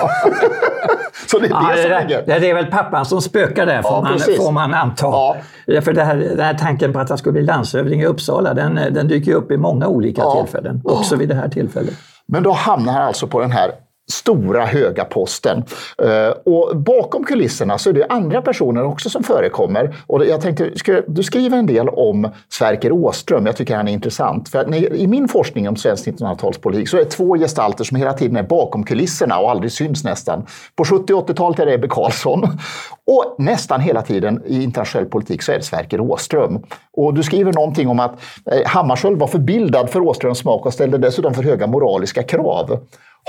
[1.26, 3.82] Så det är ja, det som det, det, det är väl pappan som spökar där,
[3.82, 5.06] får, ja, man, får man anta.
[5.06, 5.36] Ja.
[5.80, 8.74] För det här, den här tanken på att han skulle bli landshövding i Uppsala, den,
[8.74, 10.34] den dyker upp i många olika ja.
[10.34, 10.80] tillfällen.
[10.84, 11.94] Också vid det här tillfället.
[12.26, 13.70] Men då hamnar han alltså på den här
[14.12, 15.64] stora höga posten.
[16.02, 19.96] Eh, och bakom kulisserna så är det andra personer också som förekommer.
[20.06, 20.70] Och jag tänkte,
[21.06, 23.46] du skriver en del om Sverker Åström.
[23.46, 24.48] Jag tycker han är intressant.
[24.48, 28.36] För I min forskning om svensk 1900-talspolitik så är det två gestalter som hela tiden
[28.36, 30.46] är bakom kulisserna och aldrig syns nästan.
[30.76, 32.58] På 70 och 80-talet är det Ebbe Carlsson.
[33.06, 36.62] Och nästan hela tiden i internationell politik så är det Sverker Åström.
[36.92, 38.12] Och du skriver någonting om att
[38.52, 42.80] eh, Hammarskjöld var förbildad för Åströms smak och ställde dessutom för höga moraliska krav.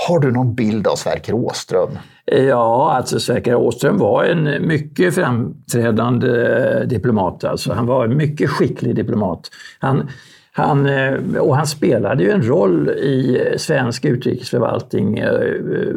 [0.08, 1.98] Har du någon bild av Sverker Åström?
[2.24, 7.44] Ja, alltså Sverker Åström var en mycket framträdande diplomat.
[7.44, 7.72] Alltså.
[7.72, 9.50] Han var en mycket skicklig diplomat.
[9.78, 10.08] Han,
[10.52, 15.94] han, eh, och han spelade ju en roll i svensk utrikesförvaltning eh, eh,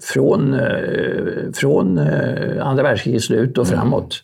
[0.00, 0.56] från,
[1.54, 1.98] från
[2.60, 3.78] andra världskrigets slut och mm.
[3.78, 4.20] framåt.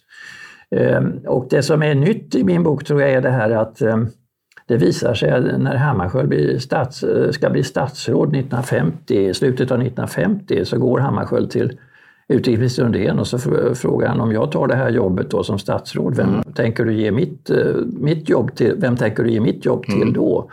[1.26, 3.82] Och det som är nytt i min bok tror jag är det här att
[4.70, 10.78] det visar sig när Hammarskjöld blir stats, ska bli statsråd 1950, slutet av 1950, så
[10.78, 11.78] går Hammarskjöld till
[12.28, 13.38] utrikesminister Undén och så
[13.74, 16.42] frågar han om jag tar det här jobbet då som statsråd, vem mm.
[16.42, 17.50] tänker du ge mitt,
[17.84, 20.12] mitt jobb till, vem tänker du ge mitt jobb till mm.
[20.12, 20.50] då?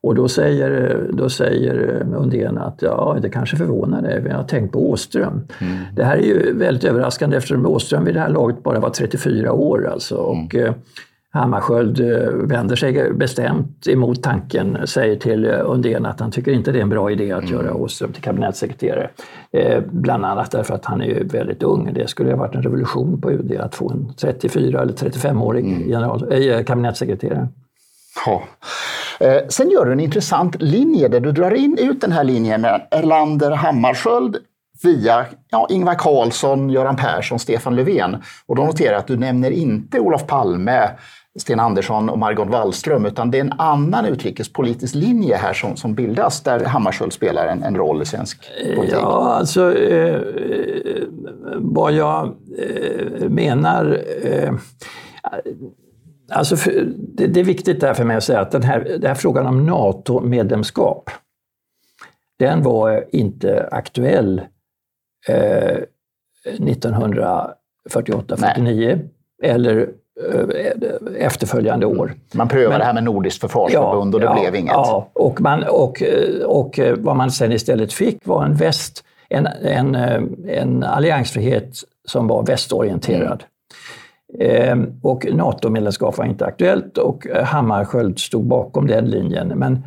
[0.00, 4.72] Och då säger, då säger Undén att ja, det kanske förvånar dig, jag har tänkt
[4.72, 5.32] på Åström.
[5.32, 5.76] Mm.
[5.96, 9.52] Det här är ju väldigt överraskande eftersom Åström vid det här laget bara var 34
[9.52, 9.88] år.
[9.92, 10.16] Alltså.
[10.16, 10.66] Och, mm.
[10.66, 10.74] Eh,
[11.34, 16.72] Hammarskjöld eh, vänder sig bestämt emot tanken, säger till eh, Undén att han tycker inte
[16.72, 17.54] det är en bra idé att mm.
[17.54, 19.10] göra Åström till kabinettssekreterare.
[19.52, 21.92] Eh, bland annat därför att han är väldigt ung.
[21.94, 25.90] Det skulle ha varit en revolution på UD att få en 34 eller 35-årig mm.
[25.90, 27.48] general, äh, kabinettssekreterare.
[28.26, 28.42] Ja.
[29.20, 32.64] Eh, sen gör du en intressant linje där du drar in ut den här linjen
[32.90, 34.36] Erlander Hammarskjöld
[34.84, 38.16] via ja, Ingvar Carlsson, Göran Persson, Stefan Löfven.
[38.46, 40.90] Och då noterar jag att du nämner inte Olof Palme,
[41.38, 45.94] Sten Andersson och Margot Wallström, utan det är en annan utrikespolitisk linje här som, som
[45.94, 48.98] bildas där Hammarskjöld spelar en, en roll i svensk politik.
[49.00, 50.20] Ja, alltså eh,
[51.56, 54.52] vad jag eh, menar eh,
[56.30, 59.06] Alltså för, det, det, är viktigt där för mig att säga att den här, den
[59.06, 61.10] här frågan om NATO-medlemskap,
[62.38, 64.42] den var inte aktuell
[65.28, 65.78] eh,
[66.58, 69.08] 1948-49
[69.42, 69.88] eller
[70.20, 70.48] Eh,
[71.18, 72.14] efterföljande år.
[72.34, 74.72] Man prövade Men, det här med Nordiskt försvarsförbund ja, och det ja, blev inget.
[74.72, 76.02] Ja, och, man, och,
[76.44, 82.26] och vad man sen istället fick var en, väst, en, en, eh, en alliansfrihet som
[82.26, 83.44] var västorienterad.
[84.40, 84.82] Mm.
[84.82, 89.48] Eh, och NATO-medlemskap var inte aktuellt och Hammarskjöld stod bakom den linjen.
[89.48, 89.82] Men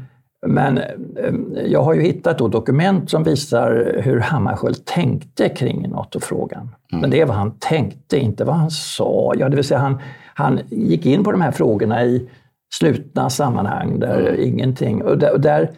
[0.46, 1.34] men eh,
[1.66, 6.76] jag har ju hittat då dokument som visar hur Hammarskjöld tänkte kring NATO-frågan.
[6.92, 7.02] Mm.
[7.02, 9.34] Men det är vad han tänkte, inte vad han sa.
[9.38, 10.02] Ja, det vill säga han,
[10.36, 12.30] han gick in på de här frågorna i
[12.74, 14.42] slutna sammanhang där mm.
[14.42, 15.04] ingenting...
[15.04, 15.72] Och där, och där,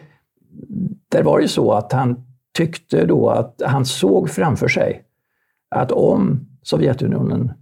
[1.08, 5.02] där var det så att han tyckte då att han såg framför sig
[5.70, 7.52] att om Sovjetunionen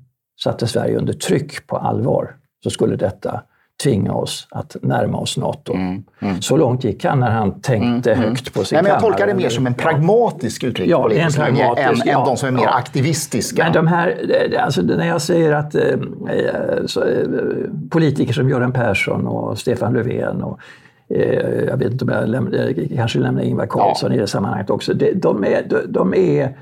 [0.42, 3.42] satte Sverige under tryck på allvar så skulle detta
[3.82, 5.74] tvinga oss att närma oss Nato.
[5.74, 6.42] Mm, mm.
[6.42, 8.30] Så långt gick han när han tänkte mm, mm.
[8.30, 11.64] högt på sin Nej, men Jag tolkar det mer som en pragmatisk utrikespolitisk ja, linje
[11.64, 12.70] än, ja, än de som är mer ja.
[12.70, 13.64] aktivistiska.
[13.64, 14.16] Men de här,
[14.60, 15.82] alltså, när jag säger att eh,
[16.86, 17.26] så, eh,
[17.90, 20.58] politiker som Göran Persson och Stefan Löfven och
[21.08, 24.94] eh, jag vet inte om jag lämnar, kanske lämnar Ingvar Carlsson i det sammanhanget också.
[24.94, 26.54] De, de är, de, de är Eh,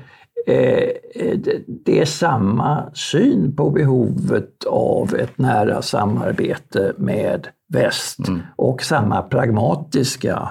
[1.67, 8.41] det är samma syn på behovet av ett nära samarbete med väst mm.
[8.55, 10.49] och samma pragmatiska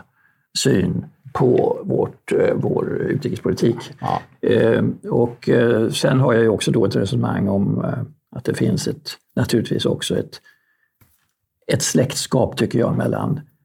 [0.59, 3.77] syn på vårt, eh, vår utrikespolitik.
[4.01, 4.23] Ja.
[4.49, 5.49] Eh, och
[5.93, 7.85] sen har jag ju också då ett resonemang om
[8.37, 10.41] att det finns ett, naturligtvis också ett,
[11.67, 13.56] ett släktskap, tycker jag, mellan Eh,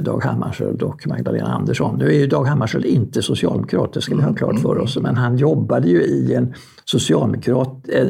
[0.00, 1.98] Dag Hammarskjöld och Magdalena Andersson.
[1.98, 4.84] Nu är ju Dag Hammarskjöld inte socialdemokrat, det ska vi ha klart för mm.
[4.84, 8.06] oss, men han jobbade ju i en socialdemokrat eh,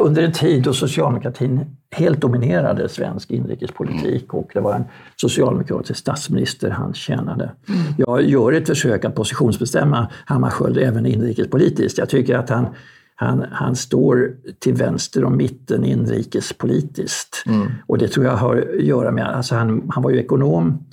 [0.00, 4.40] under en tid då socialdemokratin helt dominerade svensk inrikespolitik mm.
[4.40, 4.84] och det var en
[5.16, 7.52] socialdemokratisk statsminister han tjänade.
[7.68, 7.80] Mm.
[7.98, 11.98] Jag gör ett försök att positionsbestämma Hammarskjöld även inrikespolitiskt.
[11.98, 12.66] Jag tycker att han
[13.14, 17.42] han, han står till vänster om mitten inrikespolitiskt.
[17.46, 17.66] Mm.
[17.86, 20.84] Och det tror jag har att göra med, alltså han, han var ju ekonom,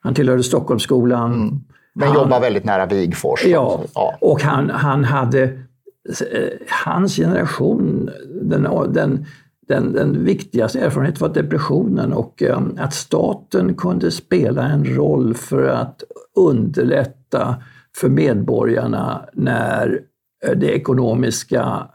[0.00, 1.32] han tillhörde Stockholmsskolan.
[1.32, 1.60] Mm.
[1.94, 3.44] Men han, jobbar väldigt nära Wigforss.
[3.44, 6.48] Ja, ja, och han, han hade, eh,
[6.84, 8.10] hans generation,
[8.42, 9.26] den, den,
[9.68, 15.68] den, den viktigaste erfarenheten var depressionen och um, att staten kunde spela en roll för
[15.68, 16.02] att
[16.34, 17.56] underlätta
[17.96, 20.15] för medborgarna när Eh,
[20.56, 21.88] det ekonomiska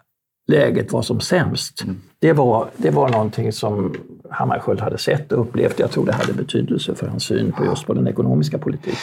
[0.51, 1.83] läget var som sämst.
[1.83, 2.01] Mm.
[2.19, 3.95] Det, var, det var någonting som
[4.29, 5.79] Hammarskjöld hade sett och upplevt.
[5.79, 8.99] Jag tror det hade betydelse för hans syn på just på den ekonomiska politiken.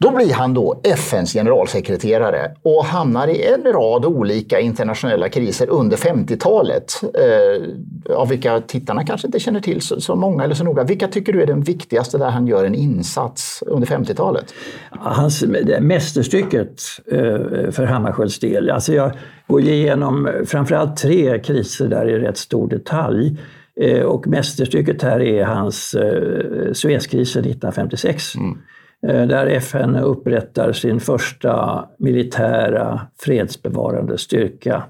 [0.00, 5.96] Då blir han då FNs generalsekreterare och hamnar i en rad olika internationella kriser under
[5.96, 7.00] 50-talet.
[7.02, 10.84] Eh, av vilka tittarna kanske inte känner till så, så, många eller så noga.
[10.84, 14.54] Vilka tycker du är den viktigaste där han gör en insats under 50-talet?
[14.90, 15.44] Hans
[15.80, 16.80] mästerstycket
[17.12, 18.70] eh, för Hammarskjölds del.
[18.70, 19.12] Alltså jag
[19.46, 23.36] går igenom framförallt tre kriser där i rätt stor detalj.
[23.80, 28.34] Eh, och mästerstycket här är hans eh, Suezkrisen 1956.
[28.34, 28.58] Mm
[29.02, 34.82] där FN upprättar sin första militära fredsbevarande styrka.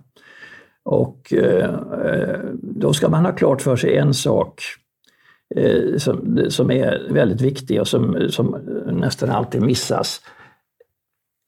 [0.84, 1.32] Och
[2.62, 4.62] då ska man ha klart för sig en sak
[5.96, 8.56] som, som är väldigt viktig och som, som
[8.92, 10.20] nästan alltid missas.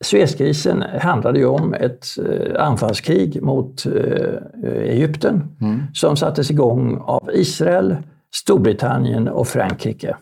[0.05, 5.83] Suezkrisen handlade ju om ett eh, anfallskrig mot eh, Egypten mm.
[5.95, 7.97] som sattes igång av Israel,
[8.35, 10.17] Storbritannien och Frankrike.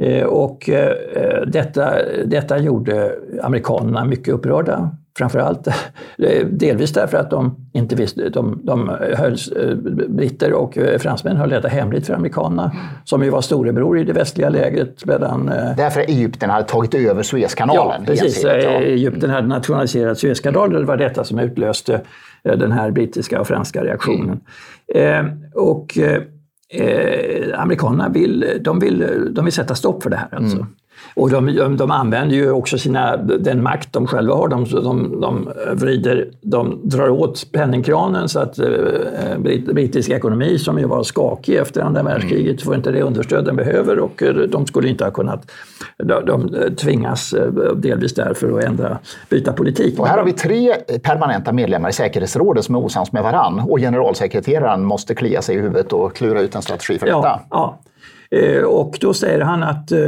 [0.00, 0.70] Eh, och
[1.46, 1.92] detta,
[2.24, 4.90] detta gjorde amerikanerna mycket upprörda.
[5.18, 5.68] Framförallt
[6.50, 9.36] delvis därför att de inte visste, de, de höll,
[10.08, 12.72] britter och fransmän höll detta hemligt för amerikanerna,
[13.04, 15.06] som ju var storebror i det västliga lägret.
[15.06, 18.00] Medan, därför Egypten hade tagit över Suezkanalen?
[18.00, 18.44] Ja, precis.
[18.44, 18.50] Ja.
[18.50, 22.00] Egypten hade nationaliserat Suezkanalen och det var detta som utlöste
[22.42, 24.40] den här brittiska och franska reaktionen.
[24.94, 25.26] Mm.
[25.26, 25.98] Eh, och
[26.70, 30.34] eh, amerikanerna vill, de vill, de vill sätta stopp för det här.
[30.34, 30.56] Alltså.
[30.56, 30.68] Mm.
[31.14, 34.48] Och de, de använder ju också sina, den makt de själva har.
[34.48, 39.38] De, de, de, vrider, de drar åt penningkranen så att eh,
[39.72, 43.98] brittisk ekonomi, som ju var skakig efter andra världskriget, får inte det understöd den behöver
[43.98, 45.50] och eh, de skulle inte ha kunnat...
[45.96, 49.98] De, de tvingas eh, delvis därför att ändra, byta politik.
[49.98, 53.78] Och här har vi tre permanenta medlemmar i säkerhetsrådet som är osams med varann och
[53.78, 57.40] generalsekreteraren måste klia sig i huvudet och klura ut en strategi för ja, detta.
[57.50, 57.78] Ja.
[58.30, 60.00] Eh, och då säger han att eh,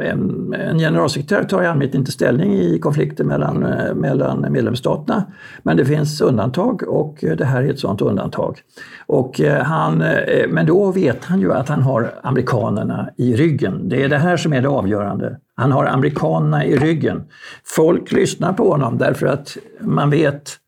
[0.00, 5.24] en generalsekreterare tar i allmänhet inte ställning i konflikter mellan, eh, mellan medlemsstaterna.
[5.62, 8.58] Men det finns undantag och det här är ett sådant undantag.
[9.06, 10.04] Och han,
[10.48, 13.88] men då vet han ju att han har amerikanerna i ryggen.
[13.88, 15.36] Det är det här som är det avgörande.
[15.54, 17.24] Han har amerikanerna i ryggen.
[17.64, 20.58] Folk lyssnar på honom därför att man vet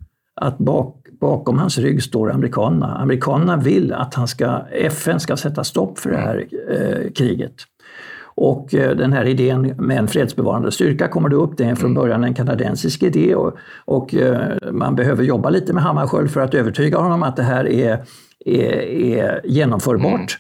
[0.40, 2.96] att bak, bakom hans rygg står amerikanerna.
[2.96, 7.54] Amerikanerna vill att han ska, FN ska sätta stopp för det här eh, kriget.
[8.34, 11.56] Och eh, den här idén med en fredsbevarande styrka kommer då upp.
[11.56, 15.82] Det är från början en kanadensisk idé och, och eh, man behöver jobba lite med
[15.82, 17.98] Hammarskjöld för att övertyga honom att det här är,
[18.44, 18.82] är,
[19.14, 20.38] är genomförbart.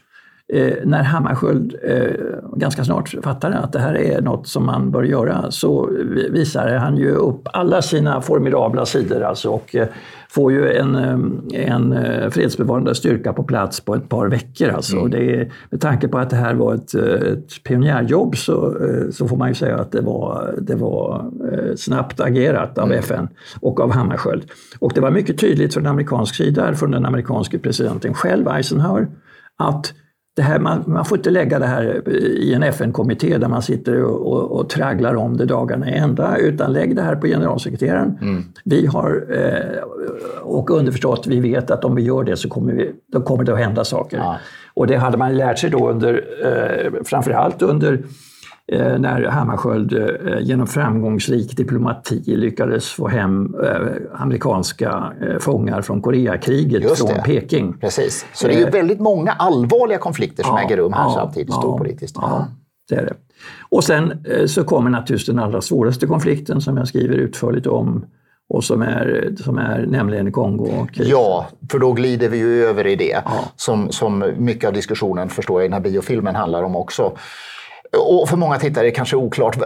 [0.52, 2.10] Eh, när Hammarskjöld eh,
[2.56, 5.90] ganska snart fattade att det här är något som man bör göra så
[6.30, 9.88] visar han ju upp alla sina formidabla sidor alltså och eh,
[10.30, 14.68] får ju en, eh, en eh, fredsbevarande styrka på plats på ett par veckor.
[14.68, 14.96] Alltså.
[14.96, 15.10] Mm.
[15.10, 18.76] Det med tanke på att det här var ett, ett pionjärjobb så,
[19.10, 21.30] så får man ju säga att det var, det var
[21.76, 22.98] snabbt agerat av mm.
[22.98, 23.28] FN
[23.60, 24.44] och av Hammarskjöld.
[24.78, 29.08] Och det var mycket tydligt från amerikansk sida, från den amerikanske presidenten själv, Eisenhower,
[29.58, 29.92] att
[30.36, 34.02] det här, man, man, får inte lägga det här i en FN-kommitté där man sitter
[34.02, 38.18] och, och, och, tragglar om det dagarna i ända, utan lägg det här på generalsekreteraren.
[38.22, 38.44] Mm.
[38.64, 39.82] Vi har, eh,
[40.42, 43.52] och underförstått, vi vet att om vi gör det så kommer, vi, då kommer det
[43.52, 44.18] att hända saker.
[44.18, 44.38] Ja.
[44.74, 48.04] Och det hade man lärt sig då under, eh, framförallt under
[48.78, 57.22] när Hammarskjöld eh, genom framgångsrik diplomati lyckades få hem eh, amerikanska fångar från Koreakriget från
[57.24, 57.78] Peking.
[57.80, 58.26] Precis.
[58.32, 61.54] Så det är ju väldigt många allvarliga konflikter som ja, äger rum här ja, samtidigt,
[61.54, 62.18] storpolitiskt.
[62.20, 62.46] Ja,
[62.88, 63.14] det är det.
[63.68, 68.04] Och sen så kommer naturligtvis den allra svåraste konflikten som jag skriver utförligt om
[68.48, 70.86] och som är, som är nämligen Kongo.
[70.92, 73.32] Ja, för då glider vi ju över i det ja.
[73.56, 77.12] som, som mycket av diskussionen förstår jag i den här biofilmen handlar om också.
[77.96, 79.58] Och för många tittare är det kanske oklart.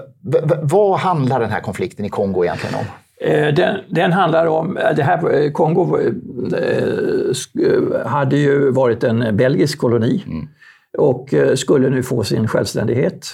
[0.63, 2.85] Vad handlar den här konflikten i Kongo egentligen om?
[3.21, 6.13] Eh, den, den, handlar om, det här, eh, Kongo eh,
[8.07, 10.49] hade ju varit en belgisk koloni mm.
[10.99, 13.27] och skulle nu få sin självständighet.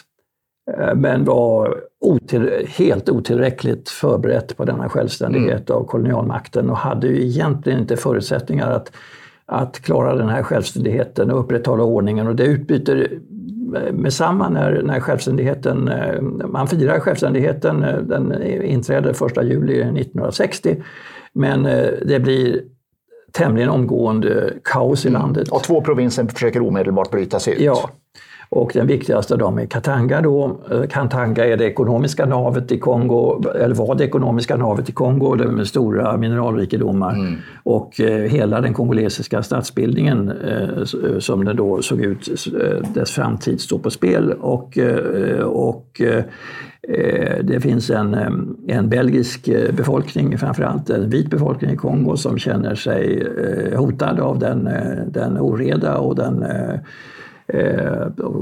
[0.95, 5.81] Men var otill, helt otillräckligt förberett på denna självständighet mm.
[5.81, 8.93] av kolonialmakten och hade ju egentligen inte förutsättningar att,
[9.53, 12.27] att klara den här självständigheten och upprätthålla ordningen.
[12.27, 13.09] Och det utbyter
[13.93, 20.83] med samma när, när självständigheten, eh, man firar självständigheten, eh, den inträder 1 juli 1960,
[21.33, 22.63] men eh, det blir
[23.33, 25.23] tämligen omgående kaos i mm.
[25.23, 25.49] landet.
[25.49, 27.61] Och två provinser försöker omedelbart bryta sig ut.
[27.61, 27.91] Ja,
[28.53, 30.21] och den viktigaste av dem är Katanga.
[30.21, 30.61] Då.
[30.91, 35.67] Katanga är det ekonomiska navet i Kongo, eller var det ekonomiska navet i Kongo med
[35.67, 37.13] stora mineralrikedomar.
[37.13, 37.35] Mm.
[37.63, 40.85] Och eh, hela den kongolesiska statsbildningen eh,
[41.19, 44.33] som den då såg ut, eh, dess framtid står på spel.
[44.41, 46.25] Och, eh, och eh,
[47.43, 52.75] det finns en, eh, en belgisk befolkning, framförallt en vit befolkning i Kongo som känner
[52.75, 53.27] sig
[53.77, 54.69] hotad av den,
[55.07, 56.81] den oreda och den Eh,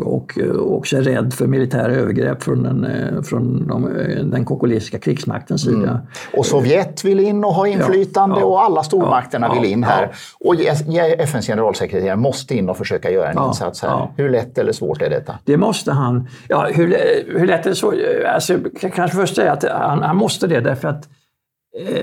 [0.05, 0.33] och
[0.77, 5.63] också är rädd för militära övergrepp från den, eh, från de, eh, den kongolesiska krigsmaktens
[5.63, 5.91] sida.
[5.91, 5.97] Mm.
[6.37, 9.85] Och Sovjet vill in och ha inflytande ja, ja, och alla stormakterna ja, vill in
[9.85, 10.13] här.
[10.41, 10.55] Och
[11.19, 14.09] FNs generalsekreterare måste in och försöka göra en insats här.
[14.17, 15.39] Hur lätt eller svårt är detta?
[15.45, 16.29] Det måste han.
[16.49, 16.97] Ja, hur,
[17.39, 17.95] hur lätt eller svårt?
[18.35, 21.18] Alltså, kanske först säga att han, han måste det därför att Eh,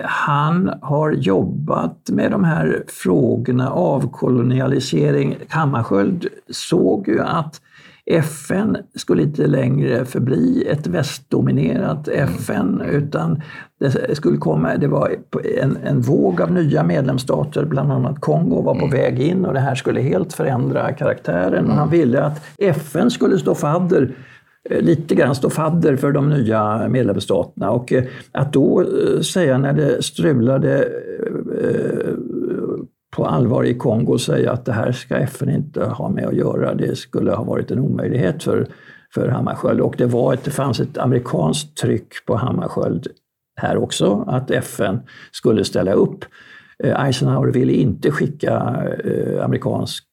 [0.04, 5.36] han har jobbat med de här frågorna, avkolonialisering.
[5.50, 7.62] Hammarskjöld såg ju att
[8.06, 13.42] FN skulle inte längre förbli ett västdominerat FN utan
[13.80, 15.16] det skulle komma, det var
[15.62, 18.92] en, en våg av nya medlemsstater, bland annat Kongo var på mm.
[18.92, 21.66] väg in och det här skulle helt förändra karaktären.
[21.66, 21.78] Mm.
[21.78, 24.35] Han ville att FN skulle stå fadder Eh,
[24.70, 27.72] Eh, lite grann stå fadder för de nya medlemsstaterna.
[27.72, 30.88] Och eh, att då eh, säga när det strulade
[33.16, 36.74] på allvar i Kongo säga att det här ska FN inte ha med att göra,
[36.74, 38.68] det skulle ha varit en omöjlighet för,
[39.14, 39.82] för Hammarskjöld.
[39.82, 43.08] Och det, var ett, det fanns ett amerikanskt tryck på Hammarskjöld
[43.62, 45.00] här också, att FN
[45.32, 46.26] skulle ställa upp.
[46.84, 48.60] Eisenhower ville inte skicka
[49.42, 50.05] amerikansk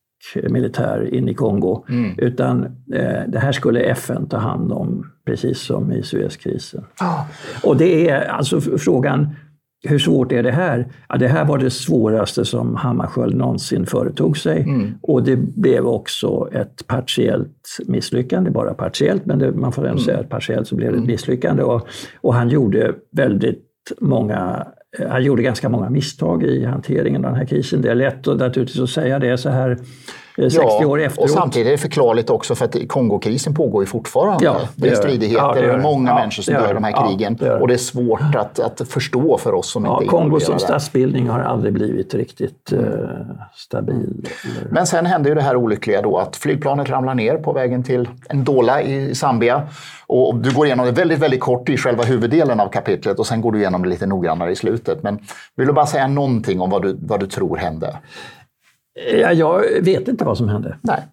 [0.51, 1.85] militär in i Kongo.
[1.89, 2.15] Mm.
[2.19, 2.65] Utan
[2.95, 6.85] eh, det här skulle FN ta hand om, precis som i Suezkrisen.
[7.01, 7.25] Oh.
[7.65, 9.29] Och det är alltså frågan,
[9.85, 10.93] hur svårt är det här?
[11.09, 14.63] Ja, det här var det svåraste som Hammarskjöld någonsin företog sig.
[14.63, 14.95] Mm.
[15.01, 20.05] Och det blev också ett partiellt misslyckande, bara partiellt, men det, man får ändå mm.
[20.05, 21.13] säga att partiellt så blev det ett mm.
[21.13, 21.63] misslyckande.
[21.63, 21.89] Och,
[22.21, 23.69] och han gjorde väldigt
[24.01, 24.67] många
[24.99, 27.83] Eh, han gjorde ganska många misstag i hanteringen av den här krisen.
[27.83, 29.79] Det är lätt att, naturligtvis att säga det så här
[30.37, 31.25] 60 ja, år efteråt.
[31.25, 34.45] Och samtidigt är det förklarligt också för att Kongokrisen pågår ju fortfarande.
[34.45, 36.85] Ja, det, det är stridigheter, ja, det är många ja, människor som dör i de
[36.85, 37.37] här krigen.
[37.37, 41.29] Det och det är svårt att, att förstå för oss som inte Kongo som statsbildning
[41.29, 42.81] har aldrig blivit riktigt uh,
[43.55, 44.29] stabil.
[44.71, 48.09] Men sen hände ju det här olyckliga då att flygplanet ramlar ner på vägen till
[48.33, 49.63] Ndola i Zambia.
[50.07, 53.41] Och du går igenom det väldigt, väldigt kort i själva huvuddelen av kapitlet och sen
[53.41, 55.03] går du igenom det lite noggrannare i slutet.
[55.03, 55.19] Men
[55.57, 57.97] vill du bara säga någonting om vad du, vad du tror hände?
[58.95, 60.77] Ja, jag vet inte vad som hände.
[60.81, 61.09] Nej.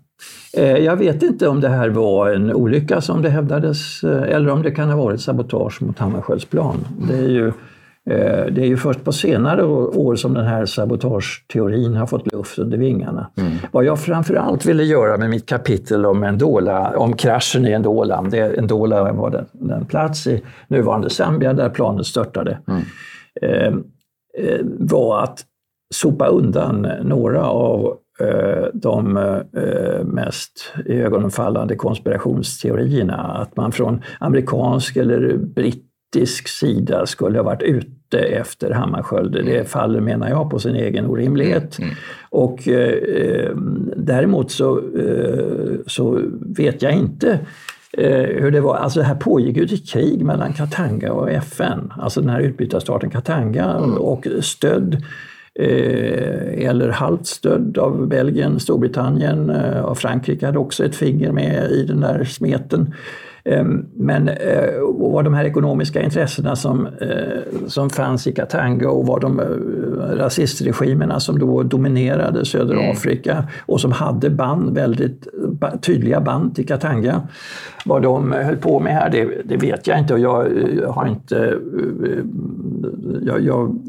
[0.54, 4.50] Eh, jag vet inte om det här var en olycka som det hävdades eh, eller
[4.50, 6.88] om det kan ha varit sabotage mot Hammarskjölds plan.
[7.10, 7.48] Det är ju,
[8.10, 12.60] eh, det är ju först på senare år som den här sabotageteorin har fått luft
[12.60, 13.30] under vingarna.
[13.38, 13.52] Mm.
[13.72, 18.58] Vad jag framförallt ville göra med mitt kapitel om, Endola, om kraschen i Endola, det,
[18.58, 23.84] Endola var den, den plats i nuvarande Zambia där planet störtade, mm.
[24.80, 25.46] var att
[25.96, 33.18] sopa undan några av eh, de eh, mest ögonfallande konspirationsteorierna.
[33.18, 39.32] Att man från amerikansk eller brittisk sida skulle ha varit ute efter Hammarskjöld.
[39.32, 39.66] Det mm.
[39.66, 41.80] faller, menar jag, på sin egen orimlighet.
[41.80, 41.94] Mm.
[42.30, 43.56] Och eh,
[43.96, 47.40] däremot så, eh, så vet jag inte
[47.98, 48.76] eh, hur det var.
[48.76, 53.10] Alltså det här pågick ju ett krig mellan Katanga och FN, alltså den här utbytarstaten
[53.10, 53.98] Katanga mm.
[53.98, 60.96] och stödd Eh, eller halvt stödd av Belgien, Storbritannien eh, och Frankrike hade också ett
[60.96, 62.94] finger med i den där smeten.
[63.44, 66.88] Ehm, men eh, vad de här ekonomiska intressena som,
[67.68, 69.42] som fanns i Katanga och vad de
[70.14, 72.92] rasistregimerna som då dominerade södra mm.
[72.92, 75.28] Afrika och som hade band, väldigt
[75.82, 77.22] tydliga band till Katanga.
[77.86, 80.48] Vad de höll på med här, det, det vet jag inte och jag
[80.88, 81.58] har inte...
[83.22, 83.80] Jag, jag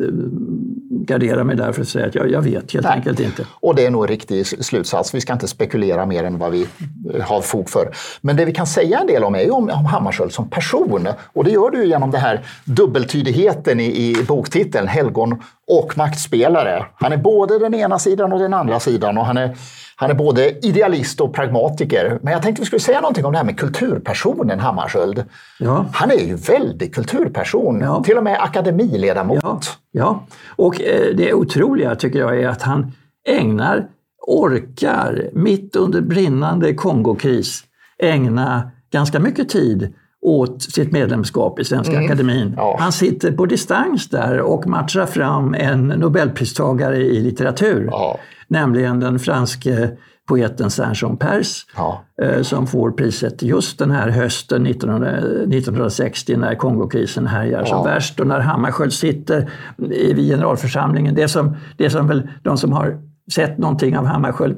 [0.90, 2.96] gardera mig där för att säga att jag, jag vet helt Nej.
[2.96, 3.46] enkelt inte.
[3.60, 5.14] Och det är nog en riktig slutsats.
[5.14, 6.66] Vi ska inte spekulera mer än vad vi
[7.14, 7.90] eh, har fog för.
[8.20, 11.08] Men det vi kan säga en del om är ju om, om Hammarskjöld som person.
[11.32, 16.86] Och det gör du genom den här dubbeltydigheten i, i boktiteln, helgon och maktspelare.
[16.94, 19.56] Han är både den ena sidan och den andra sidan och han är
[20.00, 22.18] han är både idealist och pragmatiker.
[22.22, 25.24] Men jag tänkte vi skulle säga någonting om det här med kulturpersonen Hammarskjöld.
[25.58, 25.86] Ja.
[25.92, 28.02] Han är ju väldigt kulturperson, ja.
[28.04, 29.40] till och med akademiledamot.
[29.42, 30.26] Ja, ja.
[30.56, 32.92] och eh, det otroliga tycker jag är att han
[33.28, 33.86] ägnar,
[34.26, 37.64] orkar, mitt under brinnande Kongokris,
[38.02, 42.04] ägna ganska mycket tid åt sitt medlemskap i Svenska mm.
[42.04, 42.54] Akademin.
[42.56, 42.76] Ja.
[42.80, 47.88] Han sitter på distans där och matchar fram en nobelpristagare i litteratur.
[47.90, 48.18] Ja.
[48.50, 49.96] Nämligen den franske
[50.28, 52.04] poeten Saint-Jean Pers ja.
[52.22, 58.26] Eh, som får priset just den här hösten 1960 när Kongokrisen härjar som värst och
[58.26, 61.14] när Hammarskjöld sitter vid generalförsamlingen.
[61.14, 62.98] Det som, det som väl de som har
[63.32, 64.56] sett någonting av Hammarskjöld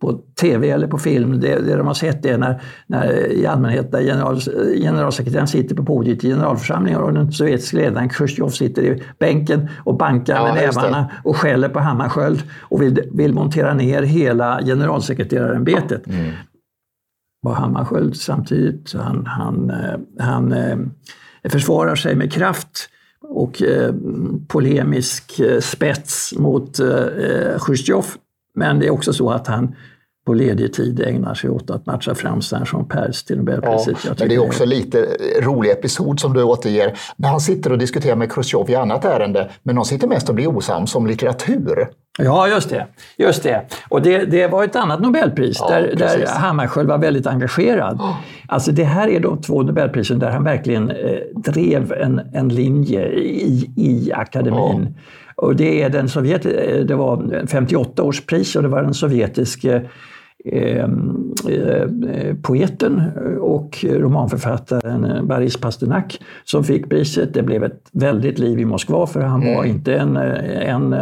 [0.00, 3.92] på tv eller på film, det, det de har sett är när, när i allmänhet
[3.92, 4.40] där general,
[4.82, 9.96] generalsekreteraren sitter på podiet i generalförsamlingen och den sovjetiska ledaren Chrusjtjov sitter i bänken och
[9.96, 16.06] bankar ja, med nävarna och skäller på Hammarskjöld och vill, vill montera ner hela generalsekreterarämbetet.
[16.06, 16.32] Mm.
[17.42, 19.76] Var Hammarskjöld samtidigt, han, han, eh,
[20.18, 20.52] han, han
[21.42, 22.88] eh, försvarar sig med kraft
[23.28, 23.94] och eh,
[24.48, 28.06] polemisk eh, spets mot eh, eh Chrusjtjov.
[28.54, 29.74] Men det är också så att han
[30.28, 33.96] på ledig tid ägnar sig åt att matcha fram Saint-Jean Pers till Nobelpriset.
[34.04, 35.06] Ja, men det är också lite
[35.40, 36.98] rolig episod som du återger.
[37.16, 40.34] När han sitter och diskuterar med Chrusjtjov i annat ärende, men de sitter mest och
[40.34, 41.88] blir osams om litteratur.
[42.18, 42.86] Ja, just det.
[43.16, 43.62] Just det.
[43.88, 48.00] Och det, det var ett annat Nobelpris ja, där, där Hammarskjöld var väldigt engagerad.
[48.00, 48.16] Oh.
[48.48, 53.08] Alltså det här är de två Nobelprisen där han verkligen eh, drev en, en linje
[53.08, 54.82] i, i akademin.
[54.82, 54.86] Oh.
[55.42, 58.94] Och det, är den Sovjet, eh, det var 58 års pris och det var den
[58.94, 59.88] sovjetiske eh, eh,
[62.42, 63.02] poeten
[63.40, 67.34] och romanförfattaren Boris Pasternak som fick priset.
[67.34, 69.66] Det blev ett väldigt liv i Moskva för han var mm.
[69.66, 70.94] inte en, en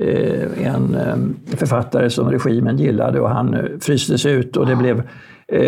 [0.00, 5.02] Eh, en eh, författare som regimen gillade och han eh, frystes ut och det blev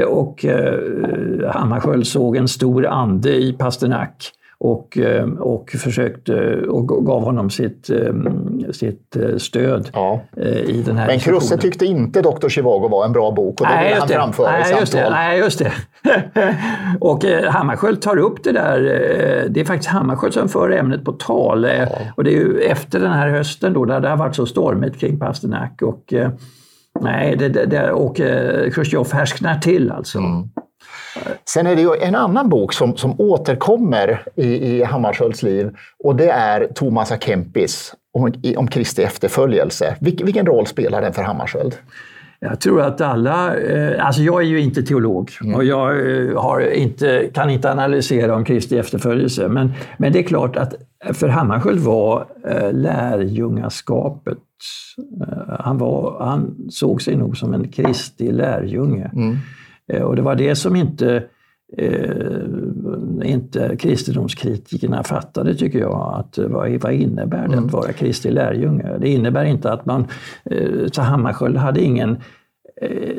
[0.06, 0.44] och
[1.48, 4.30] Hammarskjöld såg en stor ande i Pasternak
[4.60, 4.98] och,
[5.38, 7.90] och försökte och gav honom sitt,
[8.72, 10.20] sitt stöd ja.
[10.66, 12.48] i den här Men Krusse tyckte inte Dr.
[12.48, 15.10] Chivago var en bra bok och det ville han framföra Nej, i just det.
[15.10, 15.72] Nej, just det.
[17.00, 18.80] och Hammarskjöld tar upp det där.
[19.50, 21.64] Det är faktiskt Hammarskjöld som för ämnet på tal.
[21.64, 21.86] Ja.
[22.16, 25.00] Och det är ju efter den här hösten då, där det har varit så stormigt
[25.00, 25.82] kring Pasternak.
[25.82, 26.14] Och,
[27.00, 28.16] nej, det, det, och
[28.74, 30.18] Chrusjtjov härsknar till alltså.
[30.18, 30.48] Mm.
[31.44, 36.16] Sen är det ju en annan bok som, som återkommer i, i Hammarskjölds liv och
[36.16, 37.16] det är Thomas A.
[37.20, 39.96] Kempis om, om Kristi efterföljelse.
[40.00, 41.74] Vil, vilken roll spelar den för Hammarskjöld?
[42.40, 45.54] Jag tror att alla, eh, alltså jag är ju inte teolog mm.
[45.54, 49.48] och jag eh, har inte, kan inte analysera om Kristi efterföljelse.
[49.48, 50.74] Men, men det är klart att
[51.12, 54.38] för Hammarskjöld var eh, lärjungaskapet,
[55.58, 59.10] han, var, han såg sig nog som en Kristi lärjunge.
[59.14, 59.36] Mm.
[59.88, 61.22] Eh, och det var det som inte,
[61.76, 66.14] eh, inte kristendomskritikerna fattade, tycker jag.
[66.18, 67.68] Att, vad, vad innebär det att mm.
[67.68, 68.98] vara Kristi lärjunge?
[68.98, 70.06] Det innebär inte att man...
[70.44, 72.16] Eh, Hammarskjöld hade ingen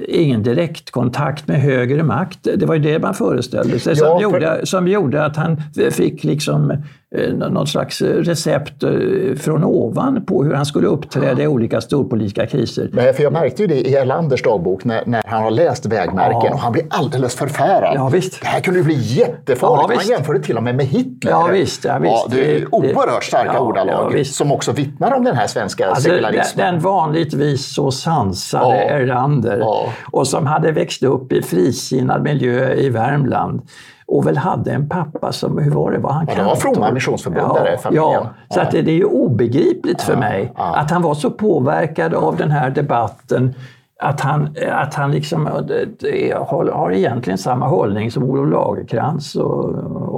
[0.07, 2.39] ingen direktkontakt med högre makt.
[2.55, 4.23] Det var ju det man föreställde sig, som, ja, för...
[4.23, 5.57] gjorde, som gjorde att han
[5.91, 6.73] fick liksom
[7.15, 8.89] eh, något slags recept eh,
[9.37, 12.89] från ovan på hur han skulle uppträda i olika storpolitiska kriser.
[12.93, 16.41] Men för jag märkte ju det i Erlanders dagbok när, när han har läst Vägmärken
[16.43, 16.53] ja.
[16.53, 17.93] och han blir alldeles förfärad.
[17.95, 18.41] Ja, visst.
[18.41, 19.89] Det här kunde ju bli jättefarligt.
[19.89, 21.31] Ja, han jämförde till och med med Hitler.
[21.31, 22.13] Ja, visst, ja, visst.
[22.13, 25.87] Ja, det är oerhört starka ja, ordalag ja, som också vittnar om den här svenska
[25.87, 26.73] alltså, sekularismen.
[26.73, 29.63] Den, vanligtvis så sansade Erlander
[30.11, 33.61] och som hade växt upp i frisinnad miljö i Värmland
[34.09, 36.43] och väl hade en pappa som, hur var det, var han ja, kantor?
[36.43, 40.53] Han var fromma missionsförbundare, ja, ja, så att det, det är ju obegripligt för mig
[40.55, 43.53] att han var så påverkad av den här debatten
[44.01, 49.69] att han, att han liksom har, har egentligen samma hållning som Olof Lagercrantz och,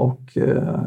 [0.07, 0.79] och eh,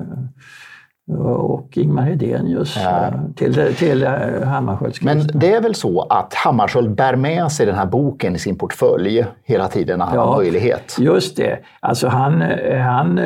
[1.12, 3.12] och Ingmar Hedenius ja.
[3.36, 4.07] till, till
[4.44, 8.38] Hammarskjölds Men det är väl så att Hammarskjöld bär med sig den här boken i
[8.38, 10.96] sin portfölj hela tiden när han ja, har möjlighet?
[11.00, 11.59] Just det.
[11.80, 12.40] Alltså han,
[12.80, 13.20] han,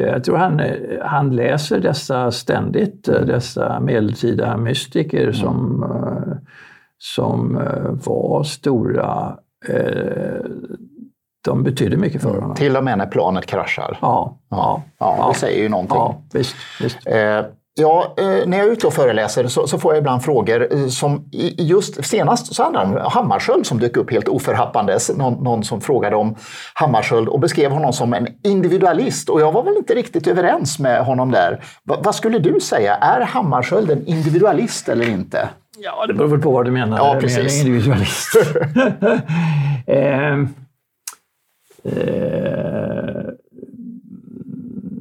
[0.00, 0.60] jag tror han,
[1.02, 5.34] han läser dessa ständigt, dessa medeltida mystiker mm.
[5.34, 5.84] som,
[6.98, 7.60] som
[8.06, 9.36] var stora
[9.68, 10.50] eh,
[11.46, 12.54] de betydde mycket för honom.
[12.54, 13.98] Till och med när planet kraschar.
[14.00, 15.28] Ja, ja, ja, ja.
[15.32, 15.96] det säger ju någonting.
[15.96, 16.98] Ja, visst, visst.
[17.06, 17.42] Eh,
[17.74, 20.86] ja, eh, när jag är ute och föreläser så, så, får jag ibland frågor eh,
[20.86, 21.24] som
[21.58, 25.16] just senast så handlade det om Hammarskjöld som dök upp helt oförhappandes.
[25.16, 26.36] Någon, någon som frågade om
[26.74, 31.04] Hammarskjöld och beskrev honom som en individualist och jag var väl inte riktigt överens med
[31.04, 31.64] honom där.
[31.84, 35.48] Va, vad skulle du säga, är Hammarskjöld en individualist eller inte?
[35.78, 37.64] Ja, det beror väl på vad du menar ja, precis.
[37.64, 38.36] med individualist.
[39.86, 40.65] eh,
[41.86, 43.22] Eh,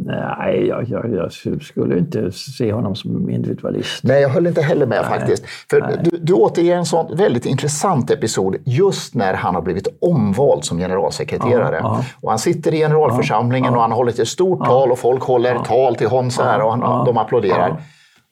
[0.05, 4.03] nej, jag, jag, jag, skulle inte se honom som individualist.
[4.03, 5.45] Nej, jag höll inte heller med nej, faktiskt.
[5.69, 10.63] För du, du återger en sån väldigt intressant episod just när han har blivit omvald
[10.63, 11.75] som generalsekreterare.
[11.75, 12.05] Ja, ja.
[12.21, 15.59] Och han sitter i generalförsamlingen ja, och han hållit ett stort tal och folk håller
[15.59, 17.81] tal till honom så här och han, de applåderar.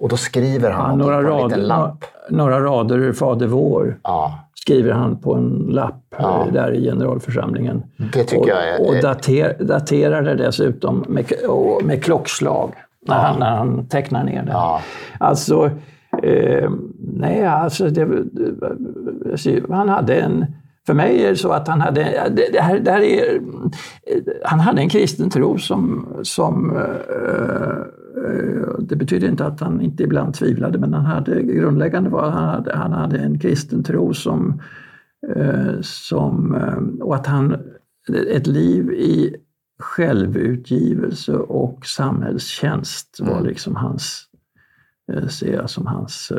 [0.03, 2.05] Och då skriver han några på en rader, lapp.
[2.29, 3.99] Några rader ur Fader vår.
[4.03, 6.47] Ja skriver han på en lapp ja.
[6.53, 7.83] där i generalförsamlingen.
[8.13, 8.87] Det tycker och, jag är...
[8.87, 11.25] Och dater, daterar det dessutom med,
[11.83, 12.73] med klockslag
[13.07, 13.21] när, ja.
[13.21, 14.51] han, när han tecknar ner det.
[14.51, 14.81] Ja.
[15.19, 15.71] Alltså,
[16.23, 18.07] Eh, nej, alltså det,
[19.69, 20.45] han hade en...
[20.85, 23.41] För mig är det så att han hade, det, det här, det här är,
[24.43, 27.77] han hade en kristen tro som, som eh,
[28.79, 32.75] det betyder inte att han inte ibland tvivlade, men han hade grundläggande var han hade,
[32.75, 34.61] han hade en kristen tro som,
[35.35, 37.57] eh, som, eh, och att han,
[38.29, 39.35] ett liv i
[39.79, 43.45] självutgivelse och samhällstjänst var mm.
[43.45, 44.25] liksom hans,
[45.13, 46.31] eh, ser jag som hans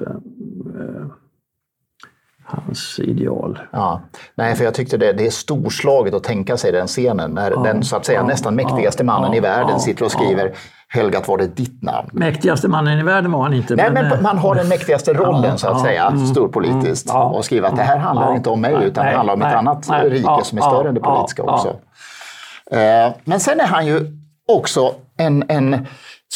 [2.44, 3.58] hans ideal.
[3.70, 4.00] Ja.
[4.34, 7.62] Nej, för jag tyckte det, det är storslaget att tänka sig den scenen när ja,
[7.62, 10.54] den så att säga ja, nästan mäktigaste mannen i världen sitter och skriver
[10.94, 12.08] Helgat var det ditt namn.
[12.12, 13.76] Mäktigaste mannen i världen var han inte.
[13.76, 17.10] Nej, men, men man har den mäktigaste rollen så att säga, mm, storpolitiskt.
[17.10, 19.40] Mm, och skriva att det här handlar inte om mig utan nej, det handlar om
[19.40, 21.68] nej, ett annat nej, rike som är större än det politiska också.
[22.70, 24.06] Eh, men sen är han ju
[24.48, 25.86] också en, en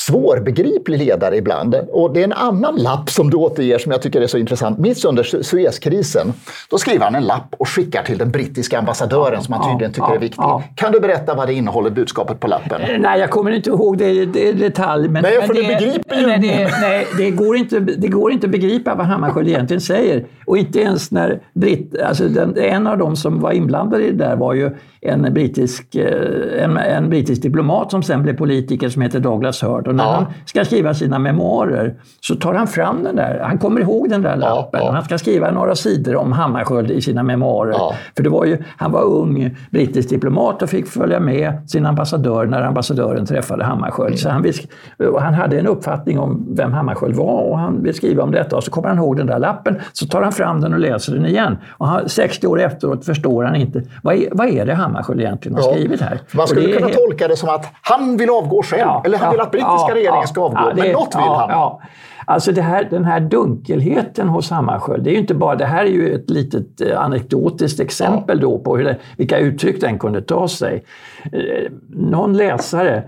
[0.06, 1.74] svårbegriplig ledare ibland.
[1.74, 4.78] Och det är en annan lapp som du återger som jag tycker är så intressant.
[4.78, 6.32] Mitt under Suezkrisen,
[6.70, 10.14] då skriver han en lapp och skickar till den brittiska ambassadören som han tydligen tycker
[10.14, 10.44] är viktig.
[10.74, 12.80] Kan du berätta vad det innehåller, budskapet på lappen?
[12.80, 15.08] Eh, nej, jag kommer inte ihåg det, i detalj.
[15.08, 18.32] Men, nej, för men det, begriper ju nej, det, nej, det, går inte, det går
[18.32, 20.26] inte att begripa vad Hammarskjöld egentligen säger.
[20.46, 24.24] Och inte ens när britt, alltså den, en av dem som var inblandade i det
[24.24, 24.70] där var ju
[25.00, 29.87] en brittisk, eh, en, en brittisk diplomat som sen blev politiker som heter Douglas Hurd.
[29.88, 30.12] Och när ja.
[30.12, 34.22] han ska skriva sina memoarer så tar han fram den där, han kommer ihåg den
[34.22, 34.80] där lappen.
[34.84, 37.76] Ja, Han ska skriva några sidor om Hammarskjöld i sina memoarer.
[38.16, 42.46] För det var ju, han var ung brittisk diplomat och fick följa med sin ambassadör
[42.46, 44.26] när ambassadören träffade Hammarskjöld.
[44.26, 44.52] Mm.
[44.52, 48.30] Så han, han hade en uppfattning om vem Hammarskjöld var och han vill skriva om
[48.30, 48.56] detta.
[48.56, 51.14] Och så kommer han ihåg den där lappen, så tar han fram den och läser
[51.14, 51.58] den igen.
[51.70, 55.58] Och han, 60 år efteråt förstår han inte, vad är, vad är det Hammarskjöld egentligen
[55.58, 56.20] har skrivit här.
[56.32, 59.30] Man skulle kunna tolka det som att han vill avgå själv, ja, eller han ja,
[59.32, 60.72] vill att brittiska ja, regeringen ska avgå.
[60.74, 61.78] men något vill han.
[62.26, 65.90] Alltså det här, den här dunkelheten hos Hammarskjöld, det är inte bara, det här är
[65.90, 70.48] ju ett litet eh, anekdotiskt exempel då på hur det, vilka uttryck den kunde ta
[70.48, 70.84] sig.
[71.32, 73.02] Eh, någon läsare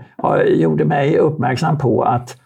[0.47, 2.37] gjorde mig uppmärksam på att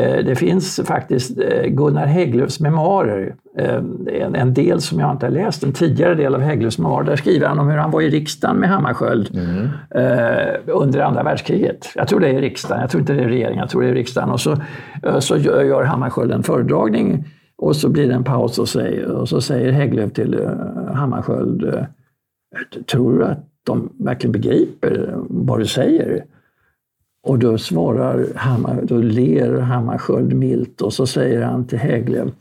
[0.00, 3.82] det finns faktiskt eh, Gunnar Hägglöfs memoarer, eh,
[4.34, 7.06] en del som jag inte har läst, en tidigare del av Hägglöfs memoarer.
[7.06, 9.68] Där skriver han om hur han var i riksdagen med Hammarskjöld mm.
[10.66, 11.92] under andra världskriget.
[11.94, 13.94] Jag tror det är riksdagen, jag tror inte det är regeringen, jag tror det är
[13.94, 14.30] riksdagen.
[14.30, 14.56] Och så,
[15.20, 17.24] så gör Hammarskjöld en föredragning
[17.58, 20.48] och så blir det en paus och, säger, och så säger Hägglöf till
[20.94, 21.86] Hammarskjöld,
[22.92, 26.24] tror du att de verkligen begriper vad du säger?
[27.22, 32.32] Och då svarar Hammar, då ler Hammarskjöld milt och så säger han till Häglev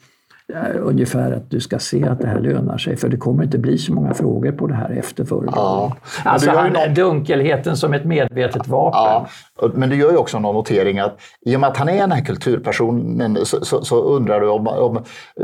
[0.80, 3.78] ungefär att du ska se att det här lönar sig för det kommer inte bli
[3.78, 5.56] så många frågor på det här efter föredraget.
[5.56, 6.94] Ja, alltså han, någon...
[6.94, 9.28] dunkelheten som ett medvetet vapen.
[9.62, 11.98] Ja, men du gör ju också någon notering att i och med att han är
[11.98, 15.04] den här kulturpersonen så, så, så undrar du om, om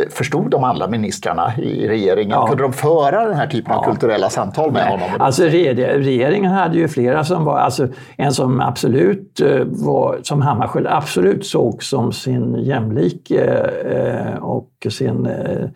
[0.09, 2.31] förstod de alla ministrarna i regeringen?
[2.31, 2.47] Ja.
[2.47, 4.91] Kunde de föra den här typen av kulturella samtal med Nej.
[4.91, 5.21] honom?
[5.21, 7.87] Alltså regeringen hade ju flera som var, alltså
[8.17, 15.25] en som absolut eh, var, som Hammarskjöld absolut såg som sin jämlike eh, och sin
[15.25, 15.69] eh,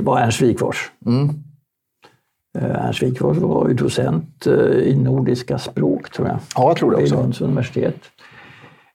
[0.00, 0.78] var Ernst Wigforss.
[1.06, 1.28] Mm.
[2.58, 4.46] Ernst Wigforss var ju docent
[4.82, 6.38] i nordiska språk, tror jag.
[6.56, 7.14] Ja, jag tror det också.
[7.14, 7.96] Vid Lunds universitet.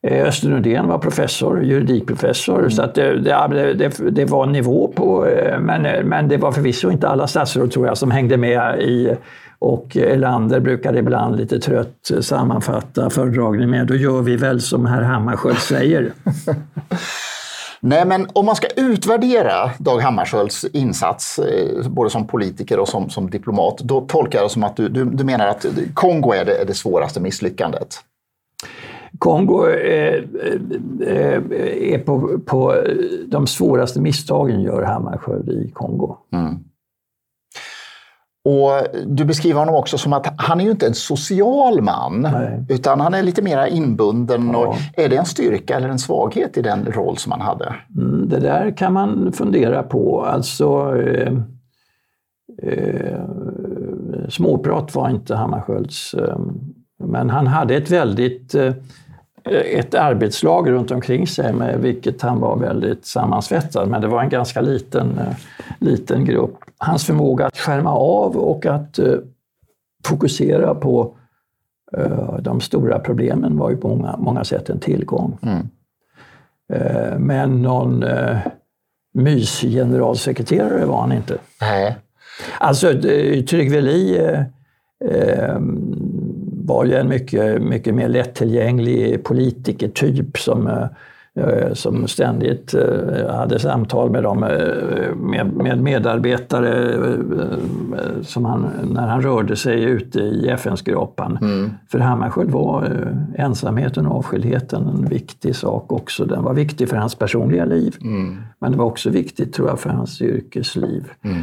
[0.07, 2.71] Östen Undén var professor, juridikprofessor, mm.
[2.71, 5.27] så att det, det, det, det, var nivå på,
[5.59, 9.15] men, men det var förvisso inte alla statsråd tror jag som hängde med i
[9.61, 15.01] och Elander brukar ibland lite trött sammanfatta föredragningen med då gör vi väl som herr
[15.01, 16.11] Hammarskjöld säger.
[17.83, 23.09] Nej, men om man ska utvärdera Dag Hammarskjölds insats, eh, både som politiker och som,
[23.09, 26.45] som diplomat, då tolkar jag det som att du, du, du menar att Kongo är
[26.45, 27.95] det, är det svåraste misslyckandet.
[29.19, 30.27] Kongo är,
[31.03, 32.83] är på, på
[33.25, 36.17] de svåraste misstagen gör Hammarskjöld i Kongo.
[36.33, 36.59] Mm.
[38.43, 38.71] Och
[39.05, 42.65] Du beskriver honom också som att han är ju inte en social man, Nej.
[42.69, 44.49] utan han är lite mer inbunden.
[44.53, 44.57] Ja.
[44.57, 47.75] Och är det en styrka eller en svaghet i den roll som han hade?
[47.97, 50.25] Mm, det där kan man fundera på.
[50.25, 51.33] Alltså, eh,
[52.63, 53.19] eh,
[54.29, 56.39] småprat var inte Hammarskjölds, eh,
[57.03, 58.73] men han hade ett väldigt eh,
[59.49, 64.29] ett arbetslag runt omkring sig med vilket han var väldigt sammansvetsad, men det var en
[64.29, 65.35] ganska liten, eh,
[65.79, 66.57] liten grupp.
[66.77, 69.17] Hans förmåga att skärma av och att uh,
[70.05, 71.15] fokusera på
[72.39, 75.37] de stora problemen var ju på många, många sätt en tillgång.
[75.41, 75.69] Mm.
[77.25, 78.05] Men någon
[79.13, 81.37] mysgeneralsekreterare var han inte.
[81.61, 81.97] Nej.
[82.59, 82.87] Alltså
[83.49, 84.45] Tryggve Lie
[86.65, 90.67] var ju en mycket, mycket mer lättillgänglig politikertyp som,
[91.33, 94.39] eh, som ständigt eh, hade samtal med dem,
[95.15, 96.97] med, med medarbetare
[98.21, 101.37] som han, när han rörde sig ute i FN-skrapan.
[101.41, 101.71] Mm.
[101.91, 106.25] För Hammarskjöld var ensamheten och avskildheten en viktig sak också.
[106.25, 108.37] Den var viktig för hans personliga liv, mm.
[108.59, 111.03] men det var också viktigt tror jag för hans yrkesliv.
[111.23, 111.41] Mm.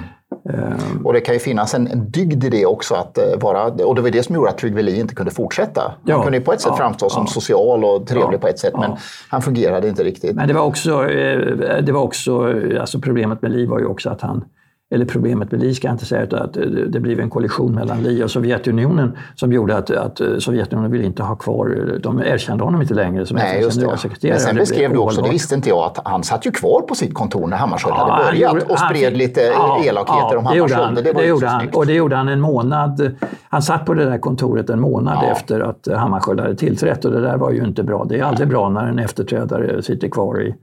[0.54, 1.06] Ehm.
[1.06, 4.02] Och det kan ju finnas en, dygd i det också, att eh, vara, och det
[4.02, 5.80] var det som gjorde att Trygve Lie inte kunde fortsätta.
[5.80, 8.58] Han ja, kunde på ett sätt ja, framstå som ja, social och trevlig på ett
[8.58, 8.96] sätt, men
[9.28, 10.36] han fungerade inte riktigt.
[10.36, 14.10] Men det var också, eh, det var också alltså problemet med Lie var ju också
[14.10, 14.44] att han
[14.90, 16.52] eller problemet med Li ska jag inte säga, utan att
[16.88, 21.22] det blev en kollision mellan Li och Sovjetunionen som gjorde att, att Sovjetunionen ville inte
[21.22, 24.34] ha kvar, de erkände honom inte längre som FNs generalsekreterare.
[24.34, 26.94] Men sen beskrev du också, det visste inte jag, att han satt ju kvar på
[26.94, 30.38] sitt kontor när Hammarskjöld ja, hade börjat gjorde, och spred fick, lite ja, elakheter ja,
[30.38, 30.96] om Hammarskjöld.
[30.96, 33.16] Det, det, det, gjorde han, och det gjorde han en månad.
[33.48, 35.30] Han satt på det där kontoret en månad ja.
[35.30, 38.04] efter att Hammarskjöld hade tillträtt och det där var ju inte bra.
[38.08, 40.54] Det är aldrig bra när en efterträdare sitter kvar i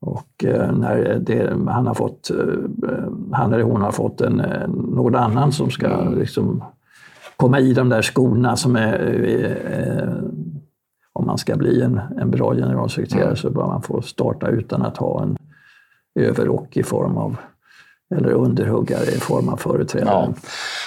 [0.00, 2.36] och eh, när det, han, har fått, eh,
[3.32, 6.18] han eller hon har fått en, någon annan som ska mm.
[6.18, 6.64] liksom
[7.36, 8.98] komma i de där skorna som är...
[9.70, 10.08] Eh,
[11.12, 13.36] om man ska bli en, en bra generalsekreterare mm.
[13.36, 15.36] så bör man få starta utan att ha en
[16.14, 17.36] överrock i form av
[18.16, 20.08] eller underhuggare i form av företrädare.
[20.08, 20.34] Ja.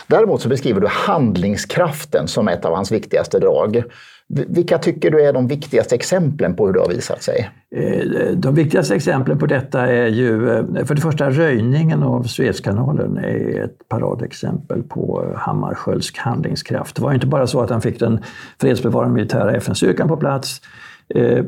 [0.07, 3.83] Däremot så beskriver du handlingskraften som ett av hans viktigaste drag.
[4.27, 7.49] Vilka tycker du är de viktigaste exemplen på hur det har visat sig?
[7.75, 13.17] Eh, de viktigaste exemplen på detta är ju eh, för det första röjningen av Suezkanalen
[13.17, 16.95] är ett paradexempel på Hammarskjölds handlingskraft.
[16.95, 18.23] Det var inte bara så att han fick den
[18.61, 20.61] fredsbevarande militära FN-styrkan på plats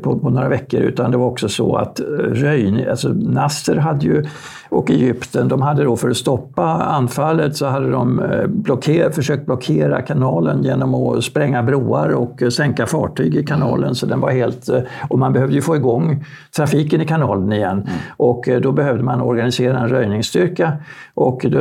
[0.02, 4.06] på, på, några veckor, utan det var också så att eh, Röjne, alltså Nasser hade
[4.06, 4.24] ju,
[4.68, 9.46] och Egypten, de hade då för att stoppa anfallet så hade de eh, blocker, försökt
[9.46, 13.94] blockera kanalen genom att spränga broar och sänka fartyg i kanalen.
[13.94, 14.68] Så den var helt,
[15.08, 16.24] och man behövde ju få igång
[16.56, 17.72] trafiken i kanalen igen.
[17.72, 17.92] Mm.
[18.16, 20.72] Och då behövde man organisera en röjningsstyrka.
[21.14, 21.58] Och då,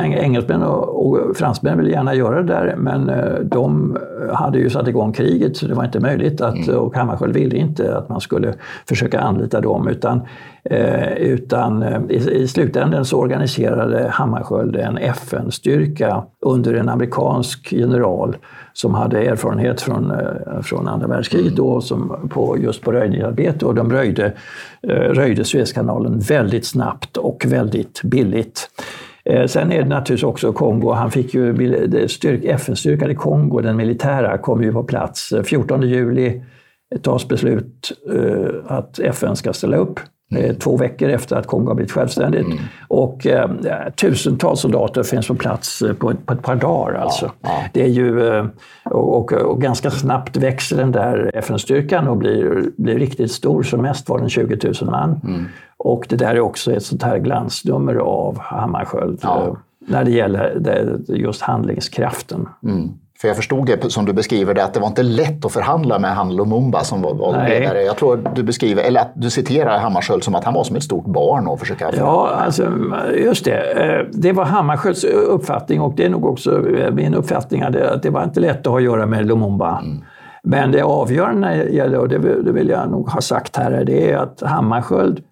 [0.00, 3.10] engelsmän och, och fransmän ville gärna göra det där, men
[3.42, 3.96] de
[4.32, 6.78] hade ju satt igång kriget så det var inte möjligt att mm.
[7.00, 8.54] Hammarskjöld ville inte att man skulle
[8.88, 10.20] försöka anlita dem utan,
[10.64, 18.36] eh, utan eh, i, i slutändan så organiserade Hammarskjöld en FN-styrka under en amerikansk general
[18.72, 23.74] som hade erfarenhet från, eh, från andra världskriget då, som på, just på röjningsarbete och
[23.74, 24.32] de röjde,
[24.82, 28.70] eh, röjde Suezkanalen väldigt snabbt och väldigt billigt.
[29.24, 30.92] Eh, sen är det naturligtvis också Kongo.
[30.92, 31.74] Han fick ju
[32.44, 36.42] FN-styrkan i Kongo, den militära, kom ju på plats 14 juli
[37.02, 40.00] tas beslut eh, att FN ska ställa upp.
[40.34, 40.56] Mm.
[40.56, 42.46] Två veckor efter att Kongo har blivit självständigt.
[42.46, 42.58] Mm.
[42.88, 43.50] Och eh,
[43.96, 46.94] tusentals soldater finns på plats eh, på ett, på ett par dagar.
[46.94, 47.30] Alltså.
[47.40, 47.62] Ja, ja.
[47.72, 48.46] Det är ju, eh,
[48.84, 53.62] och, och, ganska snabbt växer den där FN-styrkan och blir, blir riktigt stor.
[53.62, 55.20] Som mest var den 20 000 man.
[55.24, 55.44] Mm.
[55.76, 59.56] Och det där är också ett sånt här glansnummer av Hammarskjöld ja.
[59.88, 62.48] när det gäller just handlingskraften.
[63.20, 65.98] För jag förstod det som du beskriver det, att det var inte lätt att förhandla
[65.98, 67.82] med han Lumumba som var, var ledare.
[67.82, 70.82] Jag tror du beskriver, eller att du citerar Hammarskjöld som att han var som ett
[70.82, 72.72] stort barn och försöka Ja, alltså,
[73.18, 73.72] just det.
[73.72, 78.24] Eh, det var Hammarskjölds uppfattning och det är nog också min uppfattning att det var
[78.24, 79.78] inte lätt att ha att göra med Lumumba.
[79.78, 80.04] Mm.
[80.42, 85.22] Men det avgörande, och det vill jag nog ha sagt här, det är att Hammarskjöld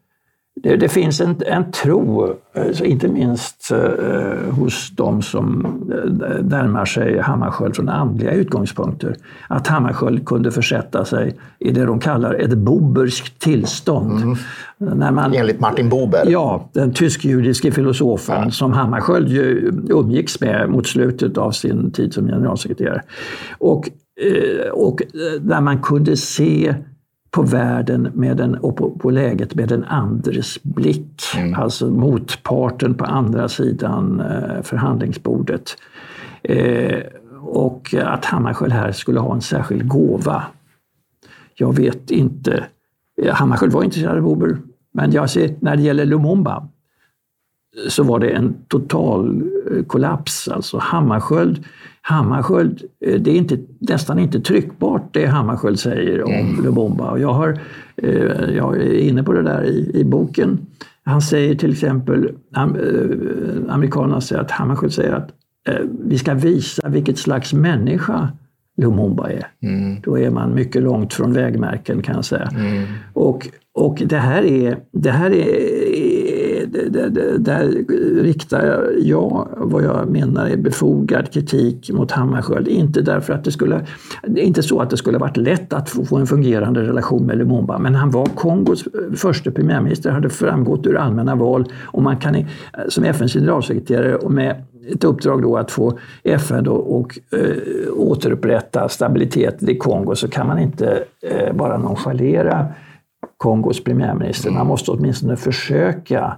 [0.63, 6.85] det, det, finns en, en tro, alltså inte minst eh, hos de som eh, närmar
[6.85, 9.17] sig Hammarskjöld från andliga utgångspunkter,
[9.49, 14.23] att Hammarskjöld kunde försätta sig i det de kallar ett boberskt tillstånd.
[14.23, 14.37] Mm.
[14.79, 16.23] När man, Enligt Martin Buber?
[16.27, 18.51] Ja, den tysk-judiske filosofen ja.
[18.51, 23.03] som Hammarskjöld ju umgicks med mot slutet av sin tid som generalsekreterare.
[23.59, 23.91] Och,
[24.21, 25.03] eh, och
[25.41, 26.75] där man kunde se
[27.31, 31.23] på världen med en, och på, på läget med en andres blick.
[31.37, 31.55] Mm.
[31.55, 35.77] Alltså motparten på andra sidan eh, förhandlingsbordet.
[36.43, 37.01] Eh,
[37.41, 40.43] och att Hammarskjöld här skulle ha en särskild gåva.
[41.55, 42.65] Jag vet inte.
[43.31, 44.59] Hammarskjöld var intresserad av Ober,
[44.93, 46.69] men jag ser, när det gäller Lumumba
[47.89, 50.49] så var det en total eh, kollaps.
[50.49, 51.65] Alltså Hammarskjöld,
[52.01, 56.65] Hammarskjöld eh, det är inte, nästan inte tryckbart det Hammarskjöld säger om mm.
[56.65, 57.19] Lumumba.
[57.19, 57.61] Jag, har,
[57.97, 60.67] eh, jag är inne på det där i, i boken.
[61.05, 62.33] Han säger till exempel,
[63.69, 65.31] amerikanerna säger att Hammarskjöld säger att
[66.05, 68.29] vi ska visa vilket slags människa
[68.77, 69.47] Lumumba är.
[69.63, 70.01] Mm.
[70.03, 72.49] Då är man mycket långt från vägmärken kan jag säga.
[72.55, 72.85] Mm.
[73.13, 76.38] Och, och det här är, det här är
[76.91, 77.85] där, där
[78.23, 82.69] riktar jag vad jag menar är befogad kritik mot Hammarskjöld.
[82.69, 83.87] Inte därför att det skulle,
[84.27, 87.39] det är inte så att det skulle varit lätt att få en fungerande relation med
[87.39, 88.85] Lumumba, men han var Kongos
[89.17, 92.45] första premiärminister, hade framgått ur allmänna val och man kan
[92.89, 98.89] som FNs generalsekreterare och med ett uppdrag då att få FN då och eh, återupprätta
[98.89, 102.67] stabiliteten i Kongo så kan man inte eh, bara nonchalera
[103.37, 104.51] Kongos premiärminister.
[104.51, 106.37] Man måste åtminstone försöka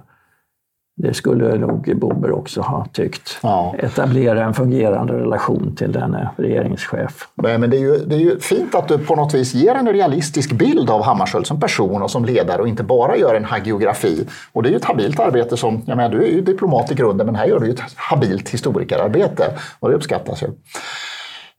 [1.01, 3.39] det skulle nog Bober också ha tyckt.
[3.43, 3.75] Ja.
[3.77, 7.27] Etablera en fungerande relation till denne regeringschef.
[7.35, 9.87] Men det är, ju, det är ju fint att du på något vis ger en
[9.87, 14.27] realistisk bild av Hammarskjöld som person och som ledare och inte bara gör en hagiografi.
[14.51, 16.95] Och det är ju ett habilt arbete som, jag menar, du är ju diplomat i
[16.95, 19.43] grunden men här gör du ju ett habilt historikerarbete
[19.79, 20.47] och det uppskattas ju.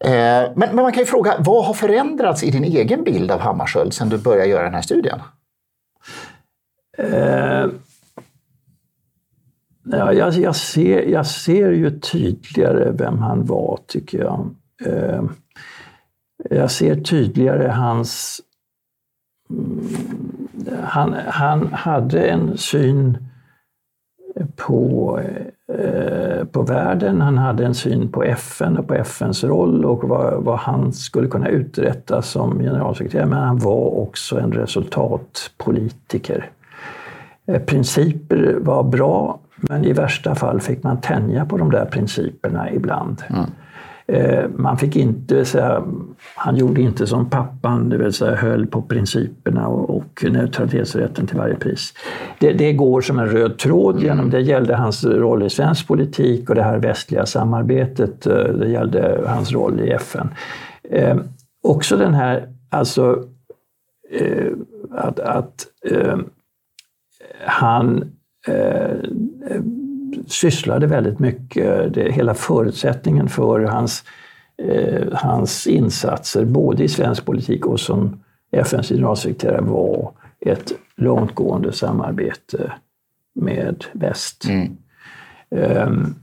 [0.04, 3.40] Eh, men, men, man kan ju fråga, vad har förändrats i din egen bild av
[3.40, 5.18] Hammarskjöld sedan du började göra den här studien?
[6.98, 7.66] Eh
[9.84, 14.50] Ja, jag, jag, ser, jag ser ju tydligare vem han var, tycker jag.
[14.84, 15.22] Eh,
[16.50, 18.40] jag ser tydligare hans...
[19.50, 19.86] Mm,
[20.82, 23.18] han, han hade en syn
[24.56, 25.20] på,
[25.78, 30.42] eh, på världen, han hade en syn på FN och på FNs roll och vad,
[30.42, 36.50] vad han skulle kunna uträtta som generalsekreterare, men han var också en resultatpolitiker.
[37.46, 42.72] Eh, principer var bra, men i värsta fall fick man tänja på de där principerna
[42.72, 43.22] ibland.
[43.30, 43.50] Mm.
[44.56, 45.84] Man fick inte, säga,
[46.34, 51.36] han gjorde inte som pappan, det vill säga höll på principerna och, och neutralitetsrätten till
[51.36, 51.94] varje pris.
[52.38, 54.06] Det, det, går som en röd tråd mm.
[54.06, 58.68] genom, det gällde hans roll i svensk politik och det här västliga samarbetet, eh, det
[58.68, 60.28] gällde hans roll i FN.
[60.90, 61.16] Eh,
[61.62, 63.24] också den här, alltså
[64.10, 64.52] eh,
[64.90, 66.18] att, att eh,
[67.46, 68.12] han
[68.46, 69.60] eh,
[70.26, 74.04] sysslade väldigt mycket, det, hela förutsättningen för hans,
[74.62, 78.22] eh, hans insatser, både i svensk politik och som
[78.52, 82.72] FNs generalsekreterare, var ett långtgående samarbete
[83.34, 84.44] med väst.
[84.44, 84.76] Mm.
[85.50, 86.21] Um,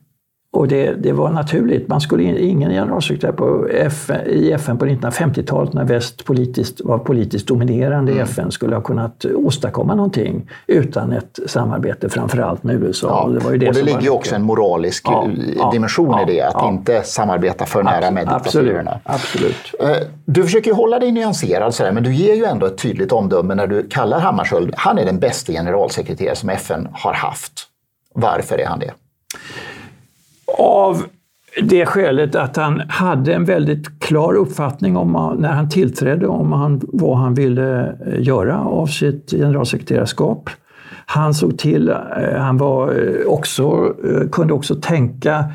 [0.51, 1.87] och det, det, var naturligt.
[1.87, 7.47] Man skulle, ingen generalsekreterare på FN, i FN på 1950-talet när väst politiskt, var politiskt
[7.47, 8.21] dominerande mm.
[8.21, 13.07] i FN skulle ha kunnat åstadkomma någonting utan ett samarbete framförallt med USA.
[13.07, 13.23] Ja.
[13.23, 16.21] Och det, var ju det, och det ligger ju också en moralisk ja, dimension ja,
[16.29, 18.99] i det, att inte samarbeta för nära med diktaturerna.
[19.03, 19.75] Absolut.
[19.79, 19.89] Eh,
[20.25, 23.67] du försöker hålla dig nyanserad, sådär, men du ger ju ändå ett tydligt omdöme när
[23.67, 27.53] du kallar Hammarskjöld, han är den bästa generalsekreterare som FN har haft.
[28.13, 28.91] Varför är han det?
[30.57, 31.03] Av
[31.61, 36.81] det skälet att han hade en väldigt klar uppfattning om när han tillträdde om han,
[36.83, 40.49] vad han ville eh, göra av sitt generalsekreterarskap.
[41.05, 41.95] Han såg till, eh,
[42.37, 43.93] han var eh, också,
[44.31, 45.45] kunde också tänka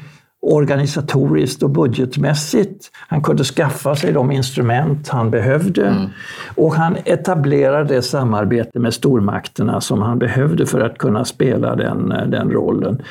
[0.46, 2.90] organisatoriskt och budgetmässigt.
[3.08, 6.08] Han kunde skaffa sig de instrument han behövde mm.
[6.54, 12.08] och han etablerade det samarbete med stormakterna som han behövde för att kunna spela den,
[12.08, 13.02] den rollen.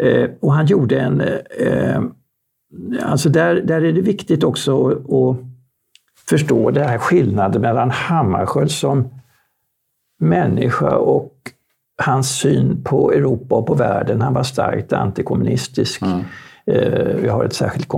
[0.00, 1.20] Eh, och han gjorde en...
[1.58, 2.02] Eh,
[3.02, 5.44] alltså där, där är det viktigt också att,
[6.28, 9.08] förstå den här skillnaden mellan Hammarskjöld som
[10.20, 11.32] människa och
[12.02, 14.20] hans syn på Europa och på världen.
[14.20, 16.02] Han var starkt antikommunistisk.
[16.02, 16.20] Mm.
[16.66, 17.88] Eh, vi har ett särskilt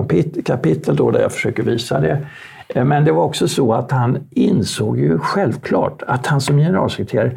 [0.45, 2.27] kapitel då där jag försöker visa det.
[2.69, 7.37] Eh, men det var också så att han insåg ju självklart att han som generalsekreterare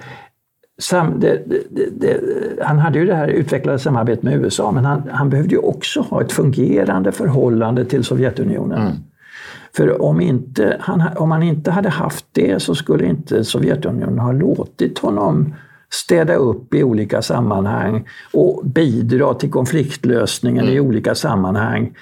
[0.82, 2.20] Sam, det, det, det,
[2.62, 6.02] han hade ju det här utvecklade samarbetet med USA, men han, han behövde ju också
[6.02, 8.82] ha ett fungerande förhållande till Sovjetunionen.
[8.82, 8.94] Mm.
[9.76, 14.32] För om, inte, han, om han inte hade haft det så skulle inte Sovjetunionen ha
[14.32, 15.54] låtit honom
[15.94, 20.76] städa upp i olika sammanhang och bidra till konfliktlösningen mm.
[20.76, 21.94] i olika sammanhang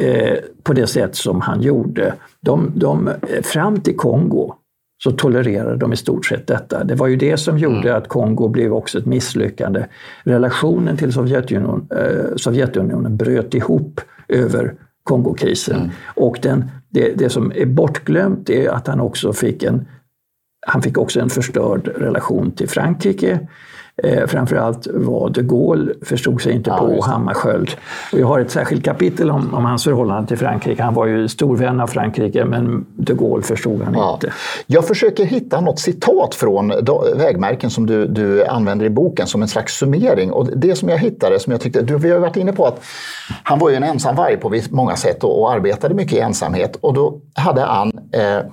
[0.00, 2.14] eh, på det sätt som han gjorde.
[2.40, 3.10] De, de,
[3.42, 4.54] fram till Kongo
[5.02, 6.84] så tolererade de i stort sett detta.
[6.84, 7.96] Det var ju det som gjorde mm.
[7.96, 9.86] att Kongo blev också ett misslyckande.
[10.22, 14.74] Relationen till Sovjetunionen, eh, Sovjetunionen bröt ihop över
[15.04, 15.76] Kongokrisen.
[15.76, 15.90] Mm.
[16.14, 19.86] Och den, det, det som är bortglömt är att han också fick en
[20.66, 23.48] han fick också en förstörd relation till Frankrike.
[24.04, 27.70] Eh, framförallt var de Gaulle förstod sig inte ja, på Hammarskjöld.
[28.12, 30.82] Och jag har ett särskilt kapitel om, om, hans förhållande till Frankrike.
[30.82, 34.14] Han var ju stor vän av Frankrike men de Gaulle förstod han ja.
[34.14, 34.32] inte.
[34.66, 36.72] Jag försöker hitta något citat från
[37.16, 40.32] vägmärken som du, du använder i boken som en slags summering.
[40.32, 42.80] Och det som jag hittade, som jag tyckte, du, vi har varit inne på att
[43.42, 46.76] han var ju en ensamvarg på många sätt och, och arbetade mycket i ensamhet.
[46.80, 48.50] Och då hade han eh,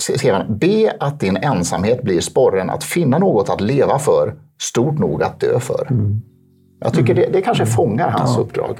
[0.00, 4.98] skrev han, be att din ensamhet blir sporren att finna något att leva för, stort
[4.98, 5.86] nog att dö för.
[5.90, 6.20] Mm.
[6.80, 8.76] Jag tycker det, det kanske fångar hans uppdrag.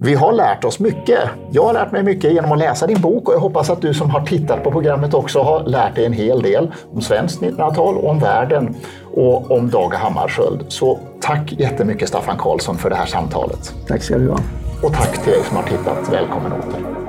[0.00, 1.18] Vi har lärt oss mycket.
[1.50, 3.94] Jag har lärt mig mycket genom att läsa din bok och jag hoppas att du
[3.94, 7.96] som har tittat på programmet också har lärt dig en hel del om svenskt 1900-tal,
[7.96, 8.74] om världen
[9.14, 10.64] och om Dag Hammarskjöld.
[10.68, 13.74] Så tack jättemycket Staffan Karlsson för det här samtalet.
[13.88, 14.38] Tack ska du ha.
[14.82, 16.12] Och tack till dig som har tittat.
[16.12, 17.07] Välkommen åter.